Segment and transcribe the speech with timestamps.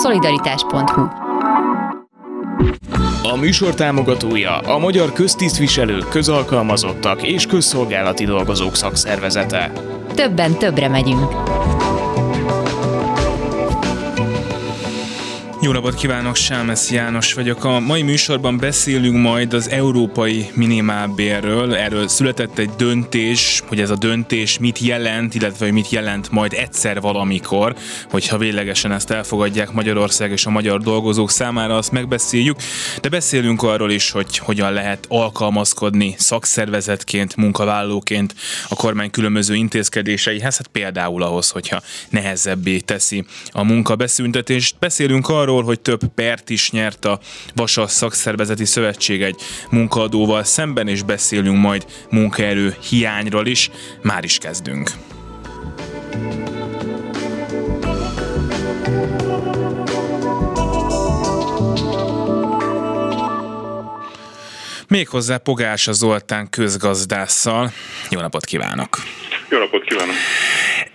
[0.00, 1.00] Szolidaritás.hu
[3.22, 9.72] A műsor támogatója a Magyar Köztisztviselők, Közalkalmazottak és Közszolgálati Dolgozók Szakszervezete.
[10.14, 11.32] Többen többre megyünk.
[15.62, 17.64] Jó napot kívánok, Sámesz János vagyok.
[17.64, 21.74] A mai műsorban beszélünk majd az európai minimálbérről.
[21.74, 26.52] Erről született egy döntés, hogy ez a döntés mit jelent, illetve hogy mit jelent majd
[26.52, 27.76] egyszer valamikor,
[28.10, 32.56] hogyha véglegesen ezt elfogadják Magyarország és a magyar dolgozók számára, azt megbeszéljük.
[33.00, 38.34] De beszélünk arról is, hogy hogyan lehet alkalmazkodni szakszervezetként, munkavállalóként
[38.68, 44.76] a kormány különböző intézkedéseihez, hát például ahhoz, hogyha nehezebbé teszi a munkabeszüntetést.
[44.78, 47.18] Beszélünk arról, arról, hogy több pert is nyert a
[47.54, 49.40] Vasas Szakszervezeti Szövetség egy
[49.70, 53.70] munkaadóval szemben, és beszélünk majd munkaerő hiányról is.
[54.02, 54.90] Már is kezdünk.
[64.88, 67.70] Méghozzá Pogása Zoltán közgazdásszal.
[68.10, 68.98] Jó napot kívánok!
[69.48, 70.14] Jó napot kívánok!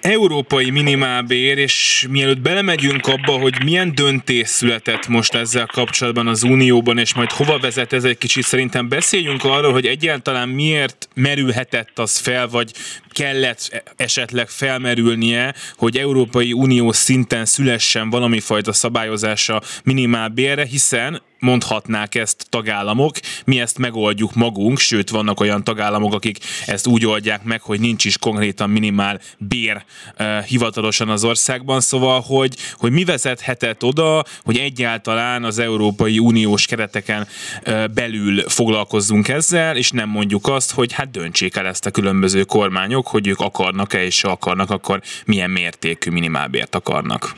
[0.06, 6.98] Európai minimálbér, és mielőtt belemegyünk abba, hogy milyen döntés született most ezzel kapcsolatban az Unióban,
[6.98, 12.18] és majd hova vezet ez egy kicsit, szerintem beszéljünk arról, hogy egyáltalán miért merülhetett az
[12.18, 12.72] fel, vagy
[13.16, 22.46] kellett esetleg felmerülnie, hogy Európai Unió szinten szülessen valami fajta szabályozása minimálbérre, hiszen mondhatnák ezt
[22.50, 27.80] tagállamok, mi ezt megoldjuk magunk, sőt vannak olyan tagállamok, akik ezt úgy oldják meg, hogy
[27.80, 29.84] nincs is konkrétan minimál bér
[30.20, 36.66] uh, hivatalosan az országban, szóval, hogy, hogy mi vezethetett oda, hogy egyáltalán az Európai Uniós
[36.66, 37.28] kereteken
[37.68, 42.44] uh, belül foglalkozzunk ezzel, és nem mondjuk azt, hogy hát döntsék el ezt a különböző
[42.44, 47.34] kormányok, hogy ők akarnak-e, és ha akarnak, akkor milyen mértékű minimálbért akarnak.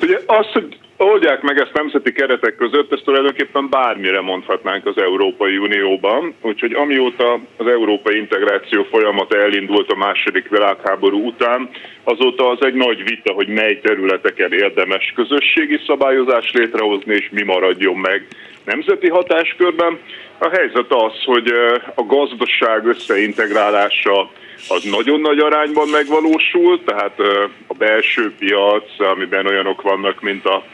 [0.00, 5.56] Ugye azt, hogy oldják meg ezt nemzeti keretek között, ezt tulajdonképpen bármire mondhatnánk az Európai
[5.56, 6.34] Unióban.
[6.40, 11.70] Úgyhogy amióta az európai integráció folyamata elindult a második világháború után,
[12.04, 17.96] azóta az egy nagy vita, hogy mely területeken érdemes közösségi szabályozást létrehozni, és mi maradjon
[17.96, 18.26] meg
[18.64, 19.98] nemzeti hatáskörben.
[20.38, 21.52] A helyzet az, hogy
[21.94, 24.30] a gazdaság összeintegrálása
[24.68, 27.18] az nagyon nagy arányban megvalósult, tehát
[27.66, 30.64] a belső piac, amiben olyanok vannak, mint a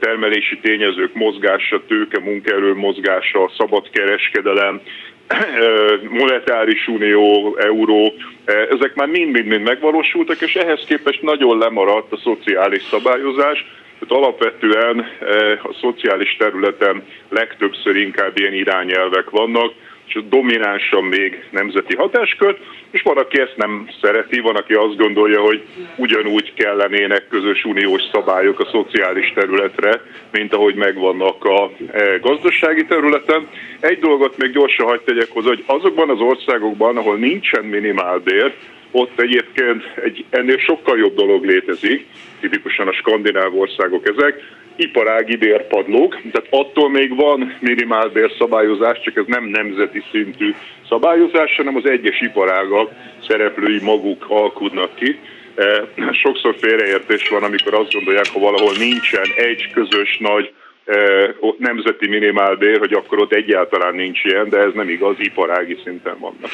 [0.00, 4.80] termelési tényezők mozgása, tőke, munkaerő mozgása, szabad kereskedelem,
[6.20, 8.12] monetáris unió, euró,
[8.44, 13.66] ezek már mind-mind megvalósultak, és ehhez képest nagyon lemaradt a szociális szabályozás,
[13.98, 15.06] tehát alapvetően
[15.62, 19.72] a szociális területen legtöbbször inkább ilyen irányelvek vannak,
[20.06, 22.58] és dominánsan még nemzeti hatáskör,
[22.90, 25.62] és van, aki ezt nem szereti, van, aki azt gondolja, hogy
[25.96, 33.48] ugyanúgy kellenének közös uniós szabályok a szociális területre, mint ahogy megvannak a e, gazdasági területen.
[33.80, 38.54] Egy dolgot még gyorsan hagyd tegyek hozzá, hogy azokban az országokban, ahol nincsen minimálbér,
[38.90, 42.06] ott egyébként egy ennél sokkal jobb dolog létezik,
[42.40, 44.42] tipikusan a skandináv országok ezek,
[44.76, 50.54] iparági bérpadlók, tehát attól még van minimálbér szabályozás, csak ez nem nemzeti szintű
[50.88, 52.90] szabályozás, hanem az egyes iparágak
[53.28, 55.18] szereplői maguk alkudnak ki.
[55.54, 60.52] E, sokszor félreértés van, amikor azt gondolják, ha valahol nincsen egy közös nagy
[61.40, 66.18] ott nemzeti minimálbér, hogy akkor ott egyáltalán nincs ilyen, de ez nem igaz, iparági szinten
[66.18, 66.50] vannak.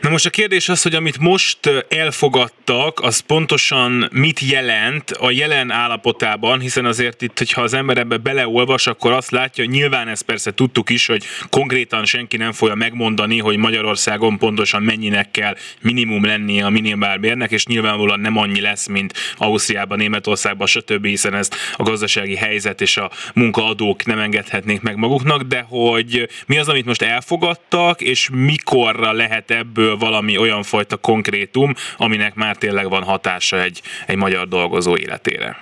[0.00, 5.70] Na most a kérdés az, hogy amit most elfogadtak, az pontosan mit jelent a jelen
[5.70, 10.22] állapotában, hiszen azért itt, hogyha az ember ebbe beleolvas, akkor azt látja, hogy nyilván ezt
[10.22, 16.24] persze tudtuk is, hogy konkrétan senki nem fogja megmondani, hogy Magyarországon pontosan mennyinek kell minimum
[16.24, 21.82] lennie a minimálbérnek, és nyilvánvalóan nem annyi lesz, mint Ausztriában, Németországban, stb., hiszen ezt a
[21.82, 26.84] gazdasági helyzet és a munka munkaadók nem engedhetnék meg maguknak, de hogy mi az, amit
[26.84, 33.62] most elfogadtak, és mikorra lehet ebből valami olyan fajta konkrétum, aminek már tényleg van hatása
[33.62, 35.56] egy, egy magyar dolgozó életére.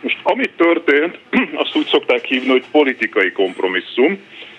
[0.00, 1.18] Most amit történt,
[1.62, 4.18] azt úgy szokták hívni, hogy politikai kompromisszum.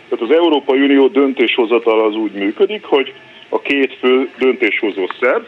[0.09, 3.13] Tehát az Európai Unió döntéshozatal az úgy működik, hogy
[3.49, 5.43] a két fő döntéshozó szerv,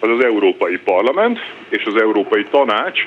[0.00, 1.38] az az Európai Parlament
[1.68, 3.00] és az Európai Tanács,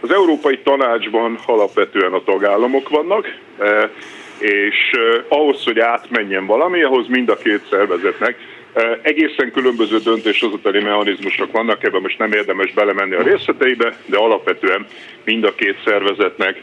[0.00, 3.90] az Európai Tanácsban alapvetően a tagállamok vannak, e,
[4.38, 8.36] és e, ahhoz, hogy átmenjen valami, ahhoz mind a két szervezetnek
[9.02, 14.86] egészen különböző döntéshozatali mechanizmusok vannak, ebben most nem érdemes belemenni a részleteibe, de alapvetően
[15.24, 16.62] mind a két szervezetnek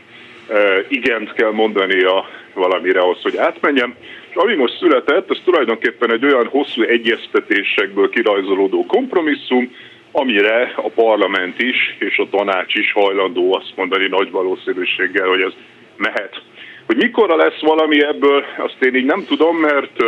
[0.88, 3.95] igent kell mondani a valamire ahhoz, hogy átmenjen.
[4.30, 9.75] És ami most született, az tulajdonképpen egy olyan hosszú egyeztetésekből kirajzolódó kompromisszum,
[10.12, 15.54] amire a parlament is és a tanács is hajlandó azt mondani nagy valószínűséggel, hogy ez
[15.98, 16.42] mehet.
[16.86, 20.04] Hogy mikorra lesz valami ebből, azt én így nem tudom, mert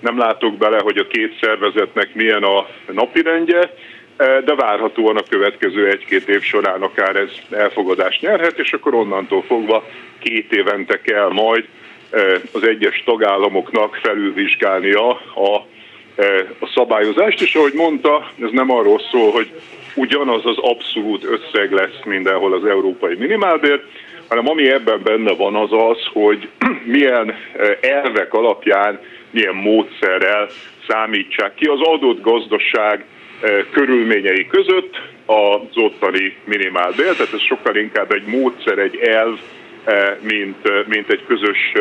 [0.00, 3.74] nem látok bele, hogy a két szervezetnek milyen a napirendje,
[4.16, 9.88] de várhatóan a következő egy-két év során akár ez elfogadást nyerhet, és akkor onnantól fogva
[10.18, 11.64] két évente kell majd
[12.52, 15.54] az egyes tagállamoknak felülvizsgálnia a,
[16.58, 19.50] a szabályozást, és ahogy mondta, ez nem arról szól, hogy
[19.94, 23.82] ugyanaz az abszolút összeg lesz mindenhol az európai minimálbér,
[24.28, 26.48] hanem ami ebben benne van az az, hogy
[26.96, 27.34] milyen
[27.80, 30.48] elvek alapján, milyen módszerrel
[30.88, 33.04] számítsák ki az adott gazdaság
[33.70, 39.38] körülményei között az ottani minimálbér, tehát ez sokkal inkább egy módszer, egy elv,
[40.20, 41.72] mint, mint egy közös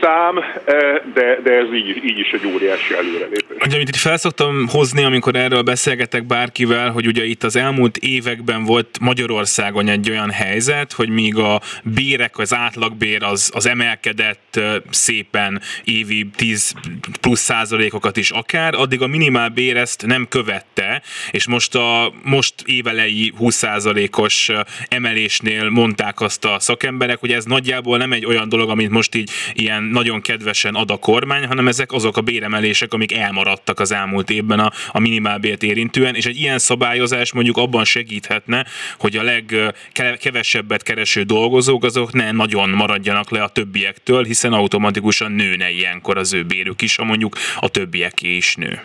[0.00, 0.74] szám, eh,
[1.14, 3.56] de, de ez így, így is egy óriási előrelépés.
[3.64, 8.64] Ugye, amit itt felszoktam hozni, amikor erről beszélgetek bárkivel, hogy ugye itt az elmúlt években
[8.64, 14.60] volt Magyarországon egy olyan helyzet, hogy míg a bérek, az átlagbér az, az emelkedett
[14.90, 16.72] szépen évi 10
[17.20, 22.54] plusz százalékokat is akár, addig a minimál bér ezt nem követte, és most a most
[22.64, 24.50] évelei 20 százalékos
[24.88, 29.30] emelésnél mondták azt a szakemberek, hogy ez nagyjából nem egy olyan dolog, amit most így
[29.52, 34.30] ilyen nagyon kedvesen ad a kormány, hanem ezek azok a béremelések, amik elmaradtak az elmúlt
[34.30, 38.64] évben a, a minimálbért érintően, és egy ilyen szabályozás mondjuk abban segíthetne,
[38.98, 45.70] hogy a legkevesebbet kereső dolgozók azok ne nagyon maradjanak le a többiektől, hiszen automatikusan nőne
[45.70, 48.80] ilyenkor az ő bérük is, ha mondjuk a többieké is nő.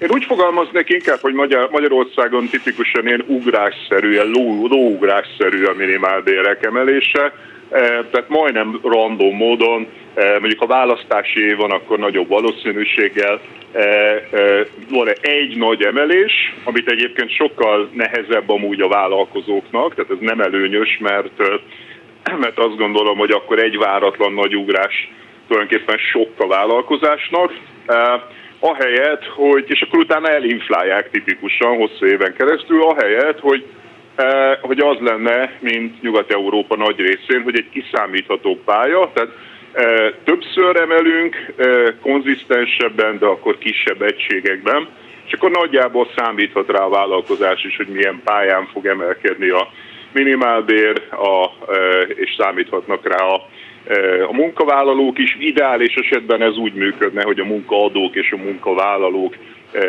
[0.00, 6.64] Én úgy fogalmaznék inkább, hogy Magyar, Magyarországon tipikusan ilyen ugrásszerű, ilyen ló, lóugrásszerű a minimálbérek
[6.64, 7.32] emelése
[8.10, 13.40] tehát majdnem random módon, eh, mondjuk ha választási év van, akkor nagyobb valószínűséggel
[13.72, 14.20] eh,
[14.90, 20.98] van egy nagy emelés, amit egyébként sokkal nehezebb amúgy a vállalkozóknak, tehát ez nem előnyös,
[21.00, 21.38] mert,
[22.42, 25.12] mert azt gondolom, hogy akkor egy váratlan nagy ugrás
[25.48, 27.52] tulajdonképpen sok a vállalkozásnak,
[28.58, 33.89] ahelyett, hogy, és akkor utána elinflálják tipikusan hosszú éven keresztül, ahelyett, hogy Eh,
[34.60, 39.30] hogy az lenne, mint Nyugat-Európa nagy részén, hogy egy kiszámítható pálya, tehát
[39.72, 44.88] eh, többször emelünk, eh, konzisztensebben, de akkor kisebb egységekben,
[45.26, 49.68] és akkor nagyjából számíthat rá a vállalkozás is, hogy milyen pályán fog emelkedni a
[50.12, 51.50] minimálbér, a,
[52.14, 53.34] és számíthatnak rá a,
[54.28, 55.36] a munkavállalók is.
[55.38, 59.36] Ideális esetben ez úgy működne, hogy a munkaadók és a munkavállalók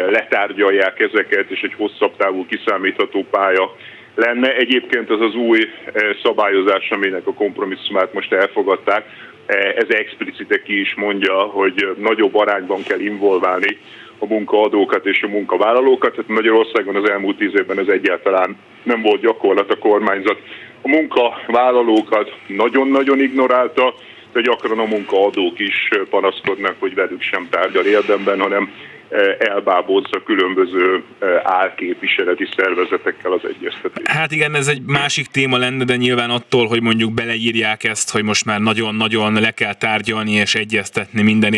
[0.09, 3.75] letárgyalják ezeket, és egy hosszabb távú kiszámítható pálya
[4.15, 4.55] lenne.
[4.55, 9.05] Egyébként az az új eh, szabályozás, aminek a kompromisszumát most elfogadták,
[9.45, 13.77] eh, ez explicite ki is mondja, hogy nagyobb arányban kell involválni
[14.19, 16.11] a munkaadókat és a munkavállalókat.
[16.11, 20.41] Tehát Magyarországon az elmúlt tíz évben ez egyáltalán nem volt gyakorlat a kormányzat.
[20.81, 23.93] A munkavállalókat nagyon-nagyon ignorálta,
[24.33, 28.90] de gyakran a munkaadók is panaszkodnak, hogy velük sem tárgyal érdemben, hanem Eh,
[29.39, 34.07] elbábozza különböző eh, álképviseleti szervezetekkel az egyeztetést.
[34.07, 38.23] Hát igen, ez egy másik téma lenne, de nyilván attól, hogy mondjuk beleírják ezt, hogy
[38.23, 41.53] most már nagyon-nagyon le kell tárgyalni és egyeztetni minden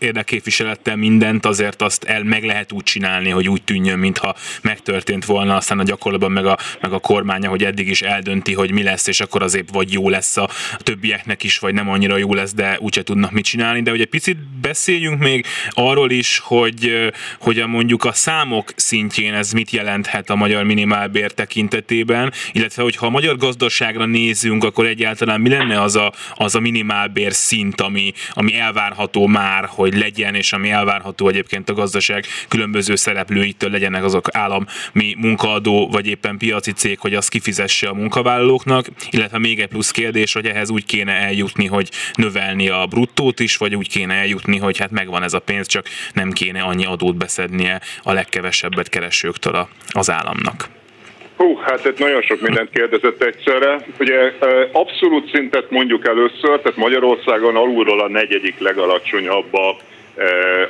[0.00, 5.56] érdekképviselettel mindent, azért azt el meg lehet úgy csinálni, hogy úgy tűnjön, mintha megtörtént volna,
[5.56, 9.06] aztán a gyakorlatban meg a, meg a kormánya, hogy eddig is eldönti, hogy mi lesz,
[9.06, 10.48] és akkor azért vagy jó lesz a
[10.78, 13.82] többieknek is, vagy nem annyira jó lesz, de úgyse tudnak mit csinálni.
[13.82, 18.72] De hogy egy picit beszéljünk még arról, arról is, hogy, hogy a mondjuk a számok
[18.76, 24.86] szintjén ez mit jelenthet a magyar minimálbér tekintetében, illetve hogyha a magyar gazdaságra nézünk, akkor
[24.86, 30.34] egyáltalán mi lenne az a, az a minimálbér szint, ami, ami elvárható már, hogy legyen,
[30.34, 36.72] és ami elvárható egyébként a gazdaság különböző szereplőitől legyenek azok állami munkaadó, vagy éppen piaci
[36.72, 41.12] cég, hogy azt kifizesse a munkavállalóknak, illetve még egy plusz kérdés, hogy ehhez úgy kéne
[41.12, 45.38] eljutni, hogy növelni a bruttót is, vagy úgy kéne eljutni, hogy hát megvan ez a
[45.38, 50.68] pénz, csak nem kéne annyi adót beszednie a legkevesebbet keresőktől az államnak.
[51.36, 53.86] Hú, hát itt nagyon sok mindent kérdezett egyszerre.
[53.98, 54.32] Ugye
[54.72, 59.76] abszolút szintet mondjuk először, tehát Magyarországon alulról a negyedik legalacsonyabb a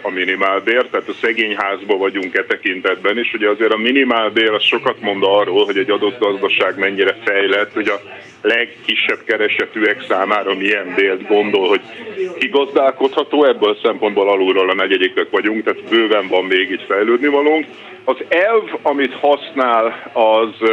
[0.03, 3.33] a minimálbér, tehát a szegényházban vagyunk e tekintetben is.
[3.33, 7.89] Ugye azért a minimálbér az sokat mond arról, hogy egy adott gazdaság mennyire fejlett, hogy
[7.89, 8.01] a
[8.43, 11.81] legkisebb keresetűek számára milyen bélt gondol, hogy
[12.39, 17.67] kigazdálkodható, ebből a szempontból alulról a negyedikek vagyunk, tehát bőven van még itt fejlődni valónk.
[18.05, 20.71] Az elv, amit használ, az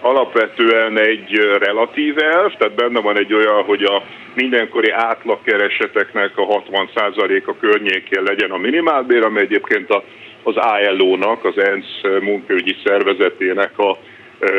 [0.00, 4.02] alapvetően egy relatív elv, tehát benne van egy olyan, hogy a
[4.34, 10.02] mindenkori átlagkereseteknek a 60%-a környékén legyen a minimálbér, ami egyébként a
[10.42, 13.98] az ILO-nak, az ENSZ munkaügyi szervezetének a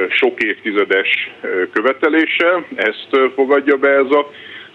[0.10, 1.32] sok évtizedes
[1.74, 2.66] követelése.
[2.76, 4.30] Ezt fogadja be ez a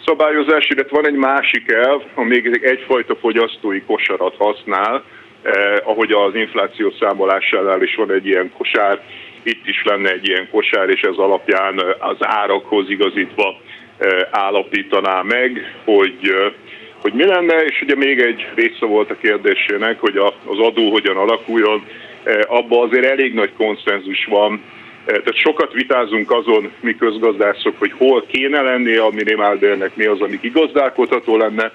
[0.06, 5.04] szabályozás, illetve van egy másik elv, ami még egyfajta fogyasztói kosarat használ,
[5.42, 9.02] eh, ahogy az infláció számolásánál is van egy ilyen kosár,
[9.44, 13.60] itt is lenne egy ilyen kosár, és ez alapján az árakhoz igazítva
[13.98, 16.52] eh, állapítaná meg, hogy eh,
[17.00, 21.16] hogy mi lenne, és ugye még egy része volt a kérdésének, hogy az adó hogyan
[21.16, 21.84] alakuljon,
[22.22, 24.62] eh, abban azért elég nagy konszenzus van.
[25.04, 30.38] Tehát sokat vitázunk azon, mi közgazdászok, hogy hol kéne lennie a minimálbérnek, mi az, ami
[30.40, 31.72] igazdálkodható lenne,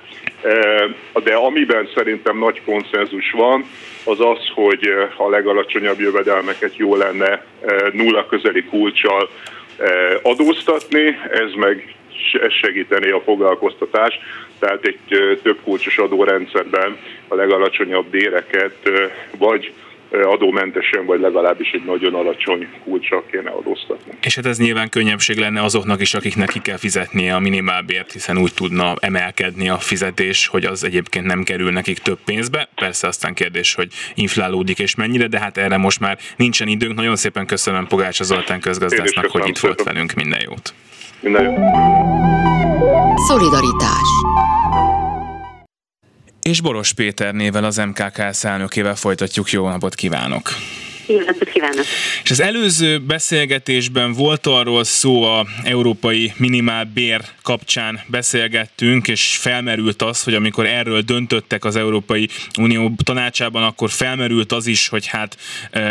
[1.24, 3.66] de amiben szerintem nagy konszenzus van,
[4.04, 7.44] az az, hogy a legalacsonyabb jövedelmeket jó lenne
[7.92, 9.30] nulla közeli kulcsal
[10.22, 11.96] adóztatni, ez meg
[12.62, 14.20] segíteni a foglalkoztatást,
[14.60, 15.00] tehát egy
[15.44, 18.76] több kulcsos adórendszerben a legalacsonyabb béreket
[19.38, 19.74] vagy
[20.12, 24.12] adómentesen, vagy legalábbis egy nagyon alacsony kulcsra kéne adóztatni.
[24.22, 28.38] És hát ez nyilván könnyebbség lenne azoknak is, akiknek ki kell fizetnie a minimálbért, hiszen
[28.38, 32.70] úgy tudna emelkedni a fizetés, hogy az egyébként nem kerül nekik több pénzbe.
[32.76, 36.96] Persze aztán kérdés, hogy inflálódik és mennyire, de hát erre most már nincsen időnk.
[36.96, 40.14] Nagyon szépen köszönöm Pogács Zoltán közgazdásznak, hogy itt volt velünk.
[40.14, 40.74] Minden jót!
[41.22, 41.58] Minden jót!
[43.28, 44.29] Szolidaritás
[46.42, 49.52] és Boros Péter nével az MKK elnökével folytatjuk.
[49.52, 50.50] Jó napot kívánok!
[51.10, 51.86] Jó napot kívánok!
[52.24, 56.34] És az előző beszélgetésben volt arról szó a európai
[56.94, 63.90] bér kapcsán beszélgettünk, és felmerült az, hogy amikor erről döntöttek az Európai Unió tanácsában, akkor
[63.90, 65.38] felmerült az is, hogy hát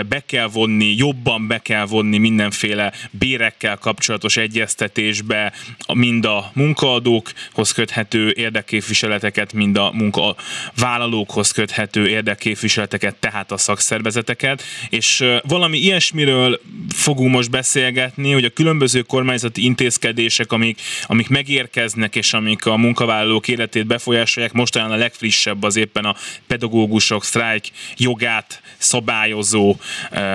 [0.08, 5.52] be kell vonni, jobban be kell vonni mindenféle bérekkel kapcsolatos egyeztetésbe
[5.94, 15.24] mind a munkaadókhoz köthető érdekképviseleteket, mind a munkavállalókhoz köthető érdekképviseleteket, tehát a szakszervezeteket, és és
[15.42, 16.60] valami ilyesmiről
[16.94, 23.48] fogunk most beszélgetni, hogy a különböző kormányzati intézkedések, amik, amik megérkeznek, és amik a munkavállalók
[23.48, 26.14] életét befolyásolják, mostanában a legfrissebb az éppen a
[26.46, 27.64] pedagógusok sztrájk
[27.96, 29.76] jogát szabályozó,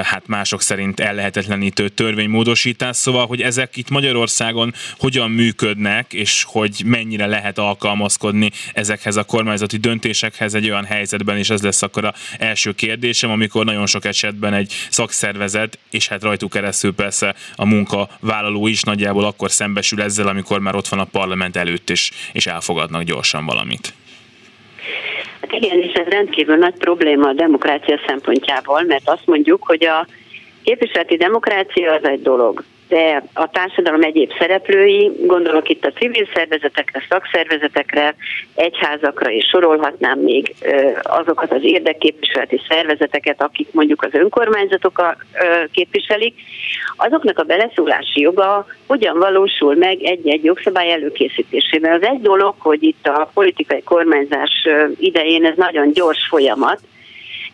[0.04, 7.26] hát mások szerint ellehetetlenítő törvénymódosítás, szóval, hogy ezek itt Magyarországon hogyan működnek, és hogy mennyire
[7.26, 12.72] lehet alkalmazkodni ezekhez a kormányzati döntésekhez egy olyan helyzetben, és ez lesz akkor a első
[12.72, 18.68] kérdésem, amikor nagyon sok esetben egy egy szakszervezet, és hát rajtuk keresztül persze a munkavállaló
[18.68, 23.04] is nagyjából akkor szembesül ezzel, amikor már ott van a parlament előtt, és, és elfogadnak
[23.04, 23.94] gyorsan valamit.
[25.42, 30.08] Hát igen, és ez rendkívül nagy probléma a demokrácia szempontjából, mert azt mondjuk, hogy a
[30.64, 37.06] képviseleti demokrácia az egy dolog, de a társadalom egyéb szereplői, gondolok itt a civil szervezetekre,
[37.10, 38.16] szakszervezetekre,
[38.56, 40.56] egyházakra, és sorolhatnám még
[41.04, 45.16] azokat az érdekképviseleti szervezeteket, akik mondjuk az önkormányzatok
[45.72, 46.36] képviselik,
[46.98, 51.94] azoknak a beleszólási joga hogyan valósul meg egy-egy jogszabály előkészítésében.
[51.94, 54.68] Az egy dolog, hogy itt a politikai kormányzás
[55.00, 56.80] idején ez nagyon gyors folyamat,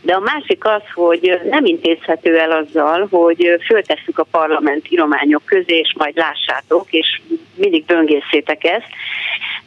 [0.01, 5.77] de a másik az, hogy nem intézhető el azzal, hogy föltesszük a parlament írományok közé,
[5.77, 7.21] és majd lássátok, és
[7.55, 8.87] mindig böngészétek ezt.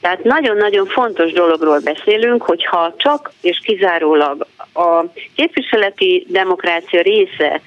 [0.00, 5.04] Tehát nagyon-nagyon fontos dologról beszélünk, hogyha csak és kizárólag a
[5.36, 7.60] képviseleti demokrácia része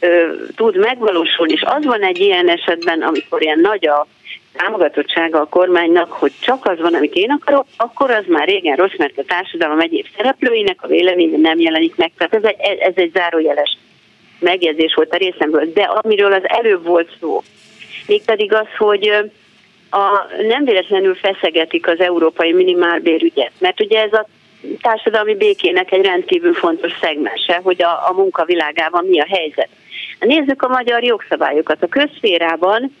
[0.00, 4.06] ö, tud megvalósulni, és az van egy ilyen esetben, amikor ilyen nagy a
[4.52, 8.96] támogatottsága a kormánynak, hogy csak az van, amit én akarok, akkor az már régen rossz,
[8.96, 12.12] mert a társadalom egyéb szereplőinek a véleménye nem jelenik meg.
[12.16, 13.78] Tehát ez egy, ez egy zárójeles
[14.38, 15.72] megjegyzés volt a részemből.
[15.72, 17.42] De amiről az előbb volt szó,
[18.06, 19.08] mégpedig az, hogy
[19.90, 24.26] a, nem véletlenül feszegetik az európai minimálbérügyet, mert ugye ez a
[24.80, 29.68] társadalmi békének egy rendkívül fontos szegmense, hogy a, a munkavilágában mi a helyzet.
[30.20, 31.82] Nézzük a magyar jogszabályokat.
[31.82, 32.96] A közférában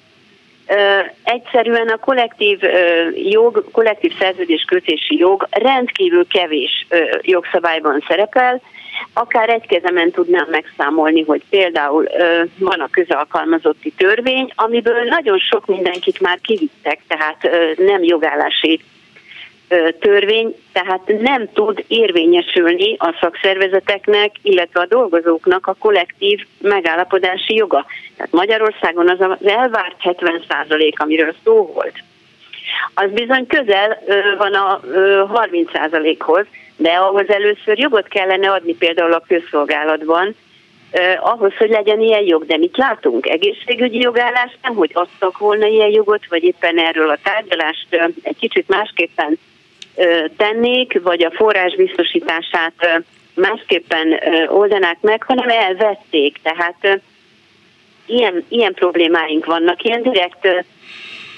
[1.22, 2.60] egyszerűen a kollektív
[3.14, 6.86] jog, kollektív szerződés kötési jog rendkívül kevés
[7.20, 8.62] jogszabályban szerepel,
[9.12, 12.08] akár egy kezemen tudnám megszámolni, hogy például
[12.58, 18.80] van a közalkalmazotti törvény, amiből nagyon sok mindenkit már kivittek, tehát nem jogállási
[20.00, 27.86] törvény, tehát nem tud érvényesülni a szakszervezeteknek, illetve a dolgozóknak a kollektív megállapodási joga.
[28.16, 31.94] Tehát Magyarországon az az elvárt 70 százalék, amiről szó volt,
[32.94, 34.02] az bizony közel
[34.38, 34.80] van a
[35.26, 36.46] 30 százalékhoz,
[36.76, 40.34] de ahhoz először jogot kellene adni például a közszolgálatban,
[41.20, 42.46] ahhoz, hogy legyen ilyen jog.
[42.46, 43.26] De mit látunk?
[43.26, 47.86] Egészségügyi jogállás nem, hogy adtak volna ilyen jogot, vagy éppen erről a tárgyalást
[48.22, 49.38] egy kicsit másképpen
[50.36, 53.02] tennék, vagy a forrás biztosítását
[53.34, 56.38] másképpen oldanák meg, hanem elvették.
[56.42, 57.00] Tehát
[58.06, 60.46] ilyen, ilyen problémáink vannak, ilyen direkt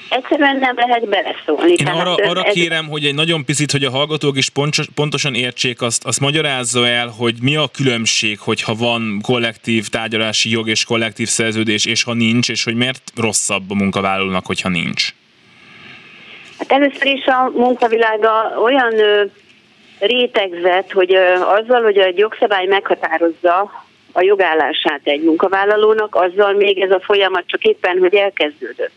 [0.08, 1.70] egyszerűen nem lehet beleszólni.
[1.70, 2.52] Én Tehát arra, arra ez...
[2.52, 6.88] kérem, hogy egy nagyon picit, hogy a hallgatók is pontos, pontosan értsék azt, azt magyarázza
[6.88, 12.14] el, hogy mi a különbség, hogyha van kollektív tárgyalási jog és kollektív szerződés, és ha
[12.14, 15.14] nincs, és hogy miért rosszabb a munkavállalónak, hogyha nincs.
[16.68, 18.94] Hát először is a munkavilága olyan
[19.98, 21.14] rétegzett, hogy
[21.44, 27.62] azzal, hogy a jogszabály meghatározza a jogállását egy munkavállalónak, azzal még ez a folyamat csak
[27.62, 28.92] éppen, hogy elkezdődött.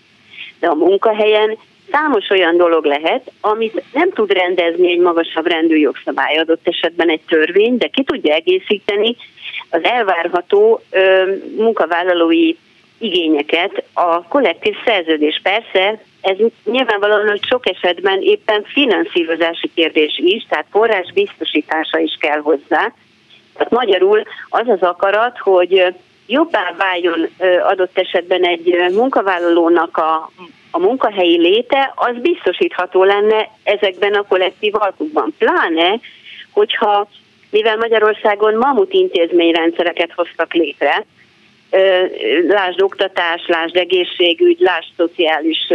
[0.60, 1.58] De a munkahelyen
[1.92, 7.22] számos olyan dolog lehet, amit nem tud rendezni egy magasabb rendű jogszabály, adott esetben egy
[7.28, 9.16] törvény, de ki tudja egészíteni
[9.70, 12.56] az elvárható ö, munkavállalói
[12.98, 15.40] igényeket a kollektív szerződés.
[15.44, 22.40] Persze ez nyilvánvalóan, hogy sok esetben éppen finanszírozási kérdés is, tehát forrás biztosítása is kell
[22.40, 22.94] hozzá.
[23.54, 25.94] Tehát magyarul az az akarat, hogy
[26.28, 27.28] jobbá váljon
[27.64, 30.32] adott esetben egy munkavállalónak a,
[30.72, 35.34] a munkahelyi léte, az biztosítható lenne ezekben a kollektív alkukban.
[35.38, 36.00] Pláne,
[36.52, 37.08] hogyha
[37.50, 41.06] mivel Magyarországon mamut intézményrendszereket hoztak létre,
[42.48, 45.68] lásd oktatás, lásd egészségügy, lásd szociális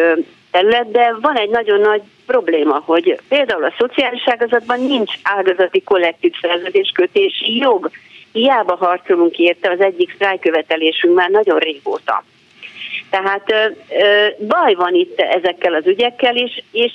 [0.50, 6.32] terület, de van egy nagyon nagy probléma, hogy például a szociális ágazatban nincs ágazati kollektív
[6.40, 7.90] szerződéskötési jog.
[8.32, 12.24] Hiába harcolunk érte, az egyik sztrájkövetelésünk már nagyon régóta.
[13.10, 13.64] Tehát ö,
[13.98, 16.92] ö, baj van itt ezekkel az ügyekkel is, és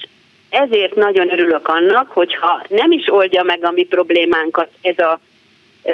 [0.49, 5.19] ezért nagyon örülök annak, hogyha nem is oldja meg a mi problémánkat ez a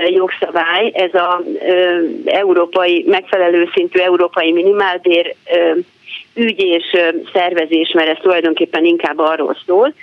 [0.10, 1.44] jogszabály, ez az
[2.26, 5.36] európai, megfelelő szintű európai minimálbér
[6.34, 6.84] ügy és
[7.34, 9.94] szervezés, mert ez tulajdonképpen inkább arról szól,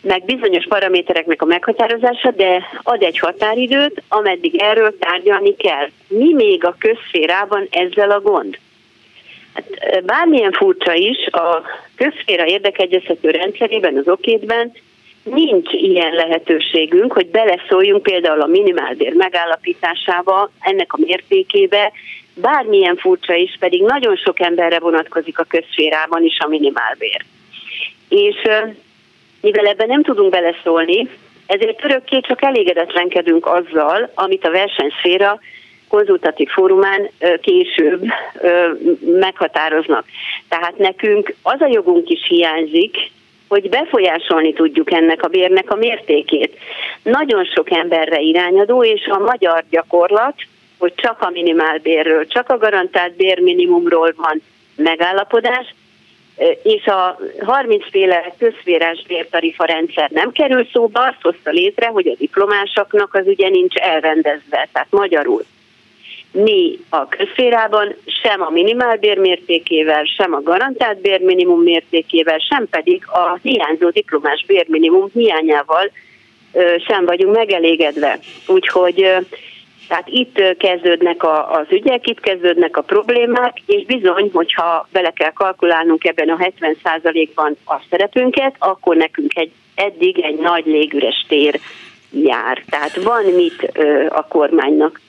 [0.00, 5.88] meg bizonyos paramétereknek a meghatározása, de ad egy határidőt, ameddig erről tárgyalni kell.
[6.08, 8.58] Mi még a közszférában ezzel a gond?
[9.54, 11.62] Hát, bármilyen furcsa is, a
[11.96, 14.72] közszféra érdekegyeztető rendszerében, az okétben
[15.22, 21.92] nincs ilyen lehetőségünk, hogy beleszóljunk például a minimálbér megállapításába, ennek a mértékébe,
[22.40, 27.24] bármilyen furcsa is, pedig nagyon sok emberre vonatkozik a közférában is a minimálbér.
[28.08, 28.36] És
[29.40, 31.08] mivel ebben nem tudunk beleszólni,
[31.46, 35.40] ezért örökké csak elégedetlenkedünk azzal, amit a versenyszféra
[35.88, 38.02] konzultatív fórumán később
[39.00, 40.04] meghatároznak.
[40.48, 42.96] Tehát nekünk az a jogunk is hiányzik,
[43.48, 46.58] hogy befolyásolni tudjuk ennek a bérnek a mértékét.
[47.02, 50.34] Nagyon sok emberre irányadó, és a magyar gyakorlat,
[50.78, 54.42] hogy csak a minimálbérről, csak a garantált bérminimumról van
[54.76, 55.74] megállapodás,
[56.62, 62.14] és a 30 féle közférás bértarifa rendszer nem kerül szóba, azt hozta létre, hogy a
[62.18, 65.44] diplomásoknak az ugye nincs elrendezve, tehát magyarul
[66.32, 73.38] mi a közférában sem a minimálbér mértékével, sem a garantált bérminimum mértékével, sem pedig a
[73.42, 75.90] hiányzó diplomás bérminimum hiányával
[76.86, 78.18] sem vagyunk megelégedve.
[78.46, 79.08] Úgyhogy
[79.88, 85.32] tehát itt kezdődnek a, az ügyek, itt kezdődnek a problémák, és bizony, hogyha bele kell
[85.32, 91.60] kalkulálnunk ebben a 70%-ban a szerepünket, akkor nekünk egy, eddig egy nagy légüres tér
[92.10, 92.62] jár.
[92.70, 93.72] Tehát van mit
[94.08, 95.00] a kormánynak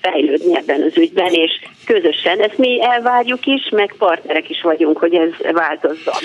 [0.00, 1.52] fejlődni ebben az ügyben, és
[1.86, 6.22] közösen ezt mi elvárjuk is, meg partnerek is vagyunk, hogy ez változzon.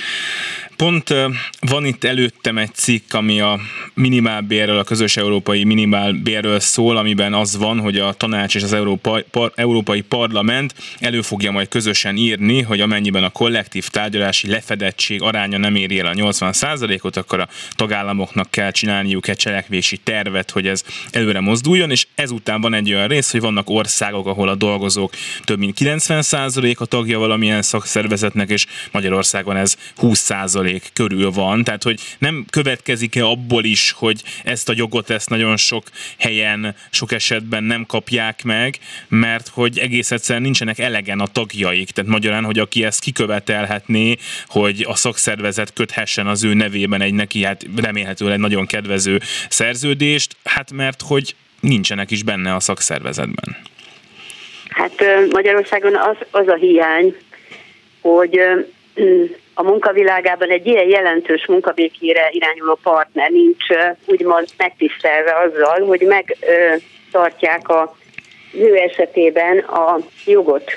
[0.82, 1.14] Pont
[1.60, 3.60] van itt előttem egy cikk, ami a
[3.94, 9.24] minimálbérről, a közös európai minimálbérről szól, amiben az van, hogy a tanács és az Európai,
[9.32, 15.58] par, európai Parlament elő fogja majd közösen írni, hogy amennyiben a kollektív tárgyalási lefedettség aránya
[15.58, 20.84] nem éri el a 80%-ot, akkor a tagállamoknak kell csinálniuk egy cselekvési tervet, hogy ez
[21.12, 25.14] előre mozduljon, és ezután van egy olyan rész, hogy vannak országok, ahol a dolgozók
[25.44, 32.00] több mint 90% a tagja valamilyen szakszervezetnek, és Magyarországon ez 20% körül van, tehát hogy
[32.18, 35.84] nem következik-e abból is, hogy ezt a jogot ezt nagyon sok
[36.20, 42.12] helyen, sok esetben nem kapják meg, mert hogy egész egyszerűen nincsenek elegen a tagjaik, tehát
[42.12, 44.16] magyarán, hogy aki ezt kikövetelhetné,
[44.48, 50.72] hogy a szakszervezet köthessen az ő nevében egy neki, hát remélhetőleg nagyon kedvező szerződést, hát
[50.72, 53.58] mert hogy nincsenek is benne a szakszervezetben.
[54.70, 57.16] Hát Magyarországon az, az a hiány,
[58.02, 58.40] hogy
[59.54, 63.66] a munkavilágában egy ilyen jelentős munkabékére irányuló partner nincs
[64.06, 67.96] úgymond megtisztelve azzal, hogy megtartják a
[68.52, 70.72] nő esetében a jogot.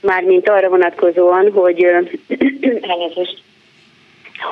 [0.00, 1.82] Mármint arra vonatkozóan, hogy
[2.92, 3.42] elnézést,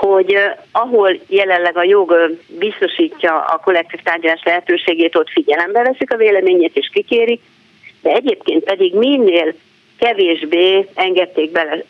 [0.00, 0.36] hogy
[0.72, 6.90] ahol jelenleg a jog biztosítja a kollektív tárgyalás lehetőségét, ott figyelembe veszik a véleményét és
[6.92, 7.40] kikérik,
[8.02, 9.54] de egyébként pedig minél
[9.98, 11.82] kevésbé engedték bele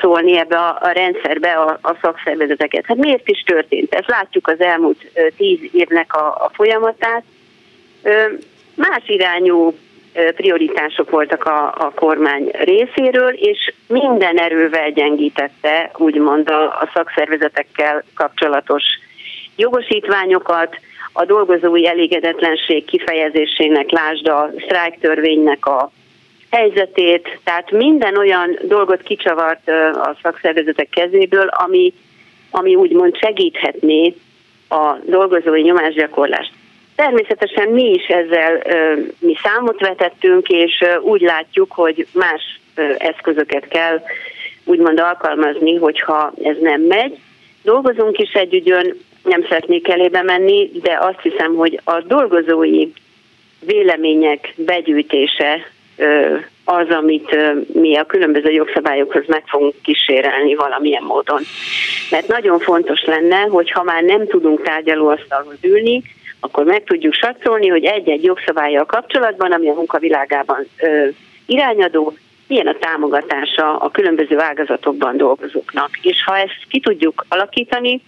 [0.00, 2.86] szólni ebbe a, a rendszerbe a, a szakszervezeteket.
[2.86, 4.04] Hát miért is történt ez?
[4.06, 7.22] Látjuk az elmúlt tíz évnek a, a folyamatát.
[8.74, 9.74] Más irányú
[10.12, 18.84] prioritások voltak a, a kormány részéről, és minden erővel gyengítette úgymond a, a szakszervezetekkel kapcsolatos
[19.56, 20.76] jogosítványokat,
[21.12, 25.90] a dolgozói elégedetlenség kifejezésének, lásd a sztrájktörvénynek a
[26.52, 31.92] helyzetét, tehát minden olyan dolgot kicsavart a szakszervezetek kezéből, ami,
[32.50, 34.14] ami úgymond segíthetné
[34.68, 36.52] a dolgozói nyomásgyakorlást.
[36.96, 38.62] Természetesen mi is ezzel
[39.18, 42.60] mi számot vetettünk, és úgy látjuk, hogy más
[42.98, 44.02] eszközöket kell
[44.64, 47.18] úgymond alkalmazni, hogyha ez nem megy.
[47.62, 48.74] Dolgozunk is egy
[49.22, 52.88] nem szeretnék elébe menni, de azt hiszem, hogy a dolgozói
[53.60, 55.66] vélemények begyűjtése
[56.64, 57.36] az, amit
[57.74, 61.42] mi a különböző jogszabályokhoz meg fogunk kísérelni valamilyen módon.
[62.10, 66.02] Mert nagyon fontos lenne, hogy ha már nem tudunk tárgyalóasztalhoz ülni,
[66.40, 71.08] akkor meg tudjuk satszolni, hogy egy-egy jogszabályjal kapcsolatban, ami a munkavilágában ö,
[71.46, 72.14] irányadó,
[72.46, 75.90] milyen a támogatása a különböző ágazatokban dolgozóknak.
[76.02, 78.00] És ha ezt ki tudjuk alakítani,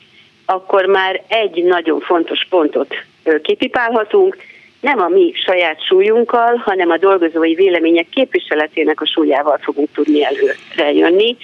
[0.45, 2.95] akkor már egy nagyon fontos pontot
[3.43, 4.37] kipipálhatunk,
[4.85, 10.92] nem a mi saját súlyunkkal, hanem a dolgozói vélemények képviseletének a súlyával fogunk tudni előre
[10.92, 11.37] jönni.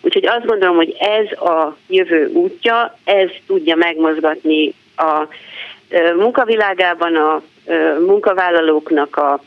[0.00, 5.26] Úgyhogy azt gondolom, hogy ez a jövő útja, ez tudja megmozgatni a
[6.16, 7.42] munkavilágában a
[8.06, 9.40] munkavállalóknak a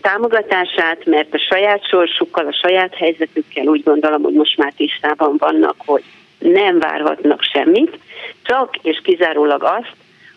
[0.00, 5.74] támogatását, mert a saját sorsukkal, a saját helyzetükkel úgy gondolom, hogy most már tisztában vannak,
[5.76, 6.02] hogy
[6.38, 7.98] nem várhatnak semmit,
[8.42, 9.92] csak és kizárólag azt,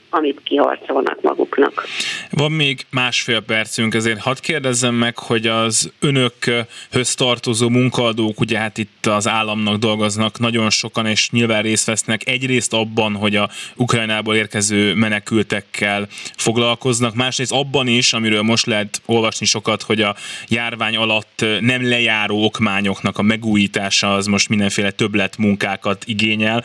[0.10, 1.84] amit kiharcolnak maguknak.
[2.30, 8.78] Van még másfél percünk, ezért hadd kérdezzem meg, hogy az önökhöz tartozó munkaadók, ugye hát
[8.78, 14.36] itt az államnak dolgoznak nagyon sokan, és nyilván részt vesznek egyrészt abban, hogy a Ukrajnából
[14.36, 20.16] érkező menekültekkel foglalkoznak, másrészt abban is, amiről most lehet olvasni sokat, hogy a
[20.48, 26.64] járvány alatt nem lejáró okmányoknak a megújítása az most mindenféle többlet munkákat igényel.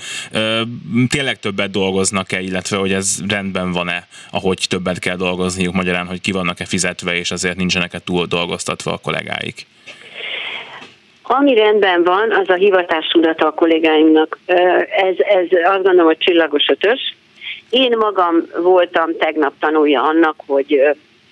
[1.08, 6.32] Tényleg többet dolgoznak-e, illetve hogy ez rendben van-e, ahogy többet kell dolgozniuk, magyarán, hogy ki
[6.32, 9.66] vannak-e fizetve, és azért nincsenek-e túl dolgoztatva a kollégáik?
[11.22, 14.38] Ami rendben van, az a hivatástudata a kollégáimnak.
[15.08, 17.00] Ez, ez azt gondolom, hogy csillagos ötös.
[17.70, 20.80] Én magam voltam tegnap tanulja annak, hogy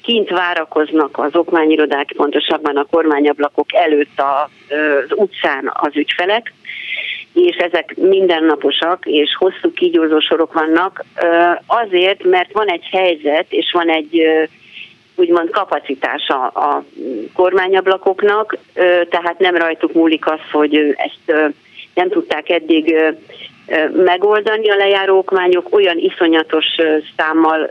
[0.02, 6.52] kint várakoznak az okmányirodák, pontosabban a kormányablakok előtt az utcán az ügyfelek,
[7.34, 11.04] és ezek mindennaposak, és hosszú kígyózó sorok vannak,
[11.66, 14.26] azért, mert van egy helyzet, és van egy
[15.14, 16.84] úgymond kapacitása a
[17.34, 18.58] kormányablakoknak,
[19.08, 21.52] tehát nem rajtuk múlik az, hogy ezt
[21.94, 22.96] nem tudták eddig
[24.04, 26.66] megoldani a lejáró okmányok, olyan iszonyatos
[27.16, 27.70] számmal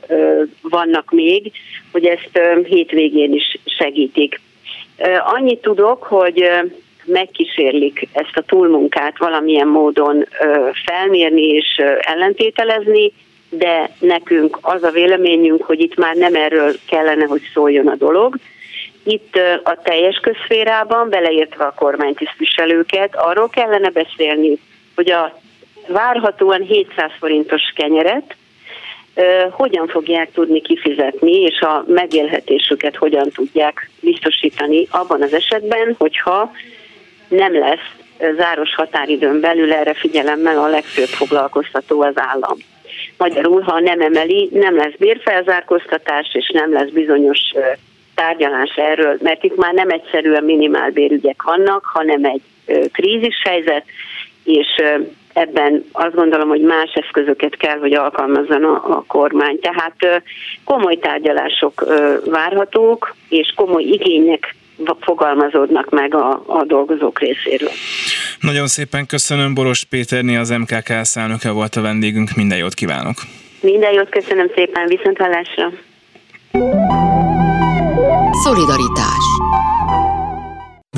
[0.62, 1.52] vannak még,
[1.92, 4.40] hogy ezt hétvégén is segítik.
[5.36, 6.50] Annyit tudok, hogy
[7.06, 10.28] megkísérlik ezt a túlmunkát valamilyen módon
[10.86, 13.14] felmérni és ellentételezni,
[13.50, 18.36] de nekünk az a véleményünk, hogy itt már nem erről kellene, hogy szóljon a dolog.
[19.04, 24.58] Itt a teljes közférában, beleértve a kormánytisztviselőket, arról kellene beszélni,
[24.96, 25.40] hogy a
[25.88, 28.36] várhatóan 700 forintos kenyeret
[29.52, 36.52] hogyan fogják tudni kifizetni, és a megélhetésüket hogyan tudják biztosítani abban az esetben, hogyha
[37.32, 37.90] nem lesz
[38.38, 42.58] záros határidőn belül erre figyelemmel a legfőbb foglalkoztató az állam.
[43.18, 47.40] Magyarul, ha nem emeli, nem lesz bérfelzárkóztatás, és nem lesz bizonyos
[48.16, 52.42] tárgyalás erről, mert itt már nem egyszerűen minimálbérügyek vannak, hanem egy
[52.92, 53.86] krízis helyzet,
[54.44, 54.68] és
[55.34, 59.60] ebben azt gondolom, hogy más eszközöket kell, hogy alkalmazzon a, a kormány.
[59.60, 60.24] Tehát
[60.64, 61.86] komoly tárgyalások
[62.26, 64.56] várhatók, és komoly igények
[65.00, 67.72] fogalmazódnak meg a, a dolgozók részéről.
[68.40, 73.16] Nagyon szépen köszönöm, Boros Péterné, az MKK elnöke volt a vendégünk, minden jót kívánok!
[73.62, 75.72] Minden jót köszönöm szépen, viszont hallásra!
[78.44, 79.26] Szolidaritás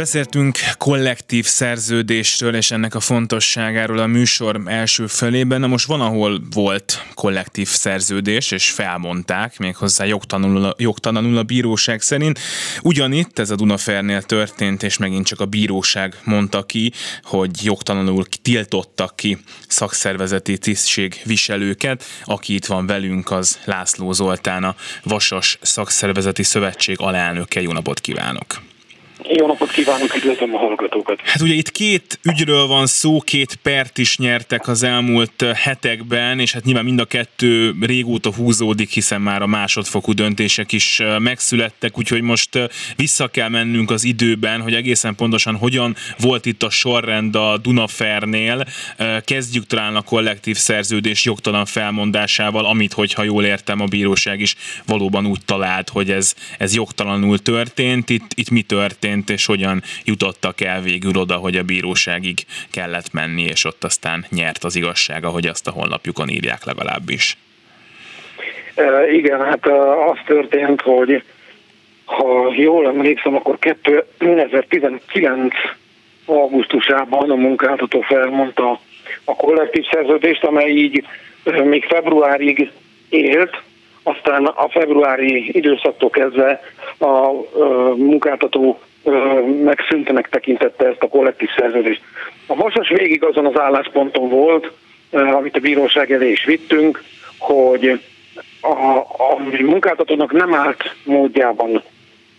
[0.04, 5.60] Beszéltünk kollektív szerződésről és ennek a fontosságáról a műsor első felében.
[5.60, 12.40] Na most van, ahol volt kollektív szerződés, és felmondták, méghozzá jogtalanul, jogtalanul a bíróság szerint.
[12.82, 16.92] Ugyanitt ez a Dunafernél történt, és megint csak a bíróság mondta ki,
[17.24, 19.38] hogy jogtalanul tiltottak ki
[19.68, 22.04] szakszervezeti tisztségviselőket.
[22.24, 27.62] Aki itt van velünk, az László Zoltán, a Vasas Szakszervezeti Szövetség alelnöke.
[27.62, 28.72] Jó napot kívánok!
[29.30, 31.20] Jó napot kívánok, üdvözlöm a hallgatókat.
[31.24, 36.52] Hát ugye itt két ügyről van szó, két pert is nyertek az elmúlt hetekben, és
[36.52, 42.22] hát nyilván mind a kettő régóta húzódik, hiszen már a másodfokú döntések is megszülettek, úgyhogy
[42.22, 42.60] most
[42.96, 48.66] vissza kell mennünk az időben, hogy egészen pontosan hogyan volt itt a sorrend a Dunafernél.
[49.26, 54.56] Kezdjük talán a kollektív szerződés jogtalan felmondásával, amit, hogyha jól értem, a bíróság is
[54.86, 58.10] valóban úgy talált, hogy ez, ez jogtalanul történt.
[58.10, 59.12] Itt, itt mi történt?
[59.14, 62.38] Történt, és hogyan jutottak el végül oda, hogy a bíróságig
[62.72, 67.38] kellett menni, és ott aztán nyert az igazság, ahogy azt a honlapjukon írják legalábbis.
[69.12, 69.68] Igen, hát
[70.12, 71.24] az történt, hogy
[72.06, 75.54] ha jól emlékszem, akkor 2019
[76.26, 78.80] augusztusában a munkáltató felmondta
[79.24, 81.06] a kollektív szerződést, amely így
[81.64, 82.72] még februárig
[83.10, 83.62] élt,
[84.04, 86.62] aztán a februári időszaktól kezdve
[86.98, 87.32] a
[87.96, 88.80] munkáltató
[89.64, 92.02] megszüntenek tekintette ezt a kollektív szerződést.
[92.48, 94.72] A Vasas végig azon az állásponton volt,
[95.12, 97.04] amit a bíróság elé is vittünk,
[97.40, 98.00] hogy
[98.62, 101.84] a, a munkáltatónak nem állt módjában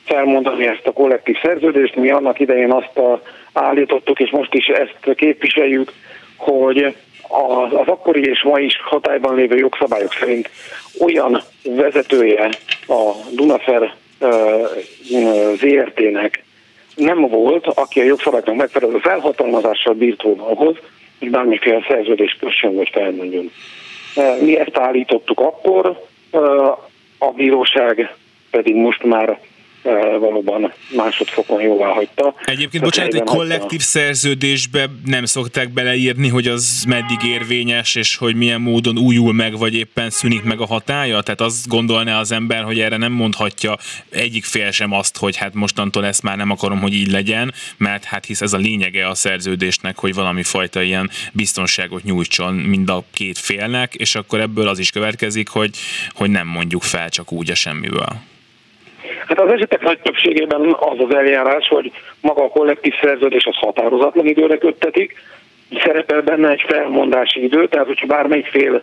[0.05, 1.97] felmondani ezt a kollektív szerződést.
[1.97, 3.23] Mi annak idején azt a,
[3.53, 5.93] állítottuk, és most is ezt képviseljük,
[6.37, 6.95] hogy
[7.29, 10.51] az, az akkori és ma is hatályban lévő jogszabályok szerint
[11.01, 12.49] olyan vezetője
[12.87, 13.95] a Dunafer
[15.57, 16.44] ZRT-nek,
[16.95, 20.77] nem volt, aki a jogszabályoknak megfelelő felhatalmazással volna ahhoz,
[21.19, 23.51] hogy bármiféle szerződés kössön vagy felmondjon.
[24.15, 26.39] E, mi ezt állítottuk akkor, e,
[27.19, 28.15] a bíróság
[28.51, 29.39] pedig most már
[30.19, 32.35] valóban másodfokon jóvá hagyta.
[32.45, 33.83] Egyébként, bocsánat, egy kollektív a...
[33.83, 39.75] szerződésbe nem szokták beleírni, hogy az meddig érvényes, és hogy milyen módon újul meg, vagy
[39.75, 41.23] éppen szűnik meg a hatája?
[41.23, 43.77] Tehát azt gondolná az ember, hogy erre nem mondhatja
[44.11, 48.05] egyik fél sem azt, hogy hát mostantól ezt már nem akarom, hogy így legyen, mert
[48.05, 53.05] hát hisz ez a lényege a szerződésnek, hogy valami fajta ilyen biztonságot nyújtson mind a
[53.13, 55.77] két félnek, és akkor ebből az is következik, hogy,
[56.15, 58.33] hogy nem mondjuk fel csak úgy a semmiből.
[59.27, 64.27] Hát az esetek nagy többségében az az eljárás, hogy maga a kollektív szerződés az határozatlan
[64.27, 65.15] időre köttetik,
[65.85, 68.83] szerepel benne egy felmondási idő, tehát hogyha bármelyik fél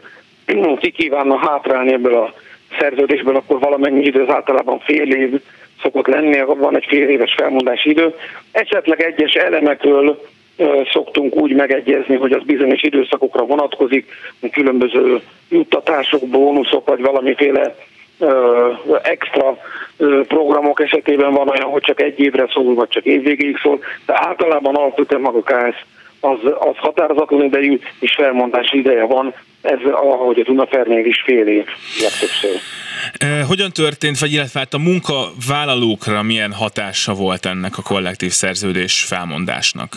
[0.79, 2.33] ki kívánna hátrálni ebből a
[2.79, 5.41] szerződésből, akkor valamennyi idő az általában fél év
[5.81, 8.15] szokott lenni, van egy fél éves felmondási idő.
[8.51, 10.21] Esetleg egyes elemekről
[10.91, 14.11] szoktunk úgy megegyezni, hogy az bizonyos időszakokra vonatkozik,
[14.51, 17.75] különböző juttatások, bónuszok, vagy valamiféle
[19.01, 19.57] extra
[20.27, 24.75] programok esetében van olyan, hogy csak egy évre szól, vagy csak évvégéig szól, de általában
[24.75, 25.85] alapvetően maga KS
[26.19, 31.65] az, az határozatlan idejű, és felmondási ideje van, ez ahogy a Dunafernél is fél év
[32.01, 32.59] legtöbbször.
[33.47, 39.91] Hogyan történt, vagy illetve hát a munkavállalókra milyen hatása volt ennek a kollektív szerződés felmondásnak?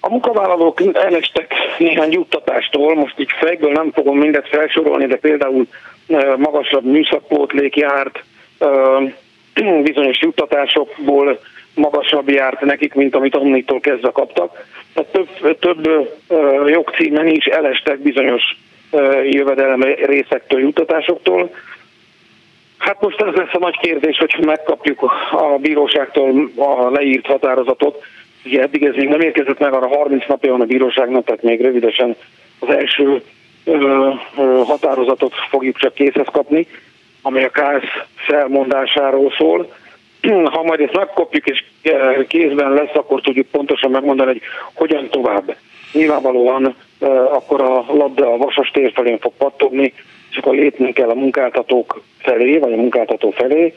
[0.00, 5.66] A munkavállalók elestek néhány juttatástól, most így fejből nem fogom mindet felsorolni, de például
[6.36, 8.24] magasabb műszakpótlék járt,
[9.82, 11.38] bizonyos juttatásokból
[11.74, 14.64] magasabb járt nekik, mint amit Omnitól kezdve kaptak.
[14.94, 15.88] Tehát több, több
[16.68, 18.42] jogcímen is elestek bizonyos
[19.30, 21.50] jövedelem részektől, juttatásoktól.
[22.78, 28.02] Hát most ez lesz a nagy kérdés, hogy megkapjuk a bíróságtól a leírt határozatot.
[28.44, 31.60] Ugye eddig ez még nem érkezett meg, arra 30 napja van a bíróságnak, tehát még
[31.60, 32.16] rövidesen
[32.58, 33.22] az első
[34.64, 36.66] határozatot fogjuk csak készhez kapni,
[37.22, 39.72] amely a KSZ felmondásáról szól.
[40.52, 41.64] Ha majd ezt megkapjuk és
[42.28, 44.42] kézben lesz, akkor tudjuk pontosan megmondani, hogy
[44.74, 45.56] hogyan tovább.
[45.92, 46.74] Nyilvánvalóan
[47.32, 49.92] akkor a labda a vasas tér felén fog pattogni,
[50.30, 53.74] és akkor lépnünk kell a munkáltatók felé, vagy a munkáltató felé.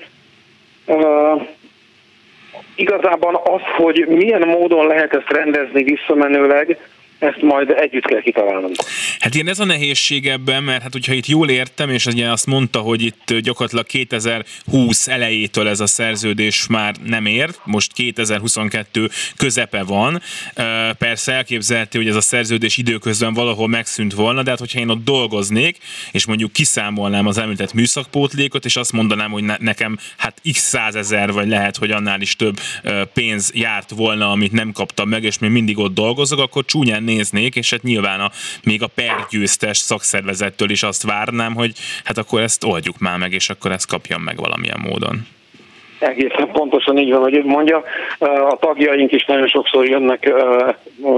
[0.86, 1.41] Uh,
[2.76, 6.78] igazában az, hogy milyen módon lehet ezt rendezni visszamenőleg,
[7.19, 8.75] ezt majd együtt kell kitalálnunk.
[9.19, 12.45] Hát ilyen ez a nehézség ebben, mert hát hogyha itt jól értem, és ugye azt
[12.45, 19.84] mondta, hogy itt gyakorlatilag 2020 elejétől ez a szerződés már nem ér, most 2022 közepe
[19.84, 20.21] van.
[20.97, 25.03] Persze elképzelhető, hogy ez a szerződés időközben valahol megszűnt volna, de hát hogyha én ott
[25.03, 25.77] dolgoznék,
[26.12, 31.47] és mondjuk kiszámolnám az említett műszakpótlékot, és azt mondanám, hogy nekem hát x százezer, vagy
[31.47, 32.60] lehet, hogy annál is több
[33.13, 37.55] pénz járt volna, amit nem kaptam meg, és még mindig ott dolgozok, akkor csúnyán néznék,
[37.55, 38.29] és hát nyilván a,
[38.63, 41.71] még a pergyőztes szakszervezettől is azt várnám, hogy
[42.03, 45.15] hát akkor ezt oldjuk már meg, és akkor ezt kapjam meg valamilyen módon.
[45.99, 47.83] Egészen pontosan így van, hogy mondja.
[48.49, 50.33] A tagjaink is nagyon sokszor jönnek,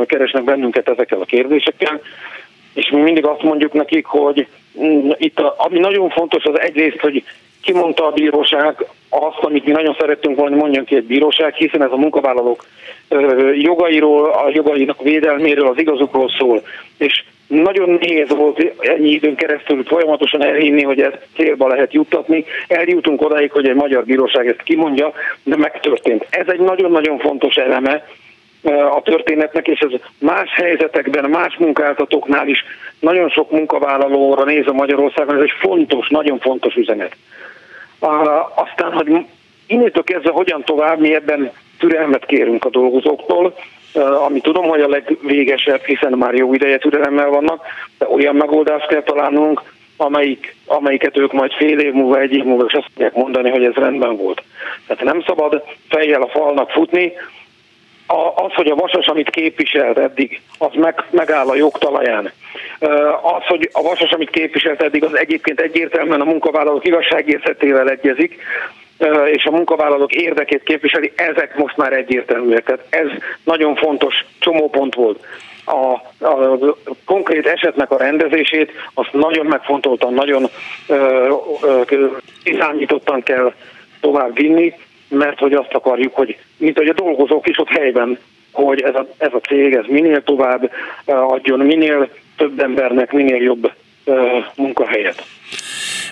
[0.06, 2.02] keresnek bennünket ezekkel a kérdésekkel,
[2.74, 4.48] és mi mindig azt mondjuk nekik, hogy
[4.80, 7.24] mm, itt a, ami nagyon fontos az egyrészt, hogy
[7.62, 11.92] kimondta a bíróság azt, amit mi nagyon szerettünk volna, mondjon ki egy bíróság, hiszen ez
[11.92, 12.66] a munkavállalók
[13.54, 16.62] jogairól, a jogainak védelméről, az igazukról szól.
[16.98, 22.46] És nagyon nehéz volt ennyi időn keresztül folyamatosan elhinni, hogy ezt célba lehet juttatni.
[22.68, 26.28] Eljutunk odáig, hogy egy magyar bíróság ezt kimondja, de megtörtént.
[26.30, 28.06] Ez egy nagyon-nagyon fontos eleme
[28.92, 32.64] a történetnek, és ez más helyzetekben, más munkáltatóknál is
[33.00, 37.16] nagyon sok munkavállalóra néz a Magyarországon, ez egy fontos, nagyon fontos üzenet.
[38.56, 39.26] Aztán, hogy
[39.68, 43.54] innétől kezdve hogyan tovább, mi ebben türelmet kérünk a dolgozóktól,
[44.26, 47.66] ami tudom, hogy a legvégesebb, hiszen már jó ideje türelemmel vannak,
[47.98, 49.62] de olyan megoldást kell találnunk,
[49.98, 53.64] amelyik, amelyiket ők majd fél év múlva, egy év múlva is azt fogják mondani, hogy
[53.64, 54.44] ez rendben volt.
[54.88, 57.14] Tehát nem szabad fejjel a falnak futni,
[58.12, 62.32] a, az, hogy a vasas, amit képviselt eddig, az meg, megáll a jogtalaján.
[63.22, 68.42] Az, hogy a vasas, amit képviselt eddig, az egyébként egyértelműen a munkavállalók igazságérzetével egyezik,
[69.32, 72.64] és a munkavállalók érdekét képviseli, ezek most már egyértelműek.
[72.64, 73.08] Tehát ez
[73.44, 75.26] nagyon fontos csomópont volt.
[75.66, 75.94] A,
[76.26, 76.58] a,
[77.06, 80.50] konkrét esetnek a rendezését azt nagyon megfontoltan, nagyon
[82.44, 83.54] kiszámítottan kell
[84.02, 84.74] tovább vinni,
[85.10, 88.20] mert hogy azt akarjuk, hogy mint hogy a dolgozók is ott helyben,
[88.52, 90.72] hogy ez a, ez a cég ez minél tovább
[91.06, 93.72] adjon, minél több embernek minél jobb
[94.56, 95.24] munkahelyet.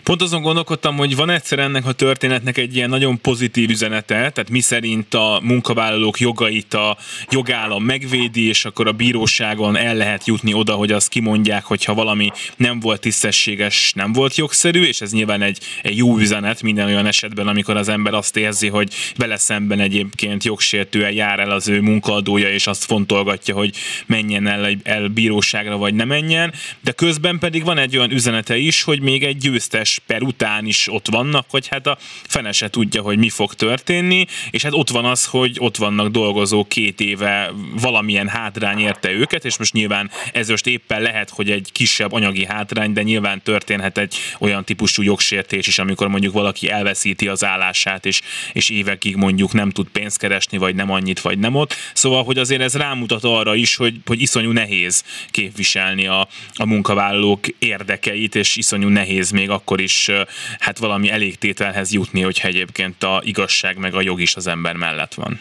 [0.08, 4.50] Pont azon gondolkodtam, hogy van egyszer ennek a történetnek egy ilyen nagyon pozitív üzenete, tehát
[4.50, 6.98] mi szerint a munkavállalók jogait a
[7.30, 12.32] jogállam megvédi, és akkor a bíróságon el lehet jutni oda, hogy azt kimondják, hogyha valami
[12.58, 17.06] nem volt tisztességes, nem volt jogszerű, és ez nyilván egy, egy jó üzenet minden olyan
[17.06, 21.82] esetben, amikor az ember azt érzi, hogy vele szemben egyébként jogsértően jár el az ő
[21.82, 27.64] munkaadója, és azt fontolgatja, hogy menjen el, el bíróságra, vagy ne menjen, de közben pedig
[27.64, 31.68] van egy olyan üzenete is, hogy még egy győztes per után is ott vannak, hogy
[31.68, 35.56] hát a fene se tudja, hogy mi fog történni, és hát ott van az, hogy
[35.60, 41.02] ott vannak dolgozók két éve valamilyen hátrány érte őket, és most nyilván ez most éppen
[41.02, 46.08] lehet, hogy egy kisebb anyagi hátrány, de nyilván történhet egy olyan típusú jogsértés is, amikor
[46.08, 48.22] mondjuk valaki elveszíti az állását, és,
[48.54, 51.76] és évekig mondjuk nem tud pénzt keresni, vagy nem annyit, vagy nem ott.
[51.94, 57.48] Szóval, hogy azért ez rámutat arra is, hogy, hogy iszonyú nehéz képviselni a, a munkavállalók
[57.60, 60.12] érdekeit, és iszonyú nehéz még akkor is is
[60.60, 65.14] hát valami elégtételhez jutni, hogyha egyébként a igazság meg a jog is az ember mellett
[65.14, 65.40] van.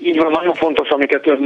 [0.00, 1.42] Így van, nagyon fontos, amiket ön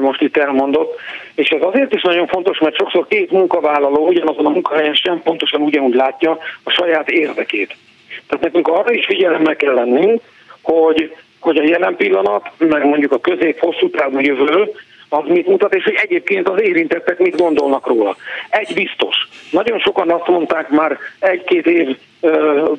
[0.00, 0.98] most itt elmondott,
[1.34, 5.60] és ez azért is nagyon fontos, mert sokszor két munkavállaló ugyanazon a munkahelyen sem pontosan
[5.60, 7.76] ugyanúgy látja a saját érdekét.
[8.26, 10.20] Tehát nekünk arra is figyelemmel kell lennünk,
[10.62, 14.72] hogy, hogy a jelen pillanat, meg mondjuk a közép-hosszú távú jövő,
[15.08, 18.16] az mit mutat, és hogy egyébként az érintettek mit gondolnak róla.
[18.50, 19.28] Egy biztos.
[19.50, 21.96] Nagyon sokan azt mondták már egy-két év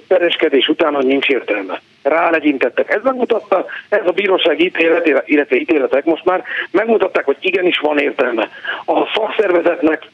[0.08, 1.82] pereskedés után, hogy nincs értelme.
[2.04, 2.94] Rálegyintettek.
[2.94, 8.50] Ez megmutatta, ez a bíróság ítélet, illetve ítéletek most már megmutatták, hogy igenis van értelme.
[8.86, 10.08] A szakszervezetnek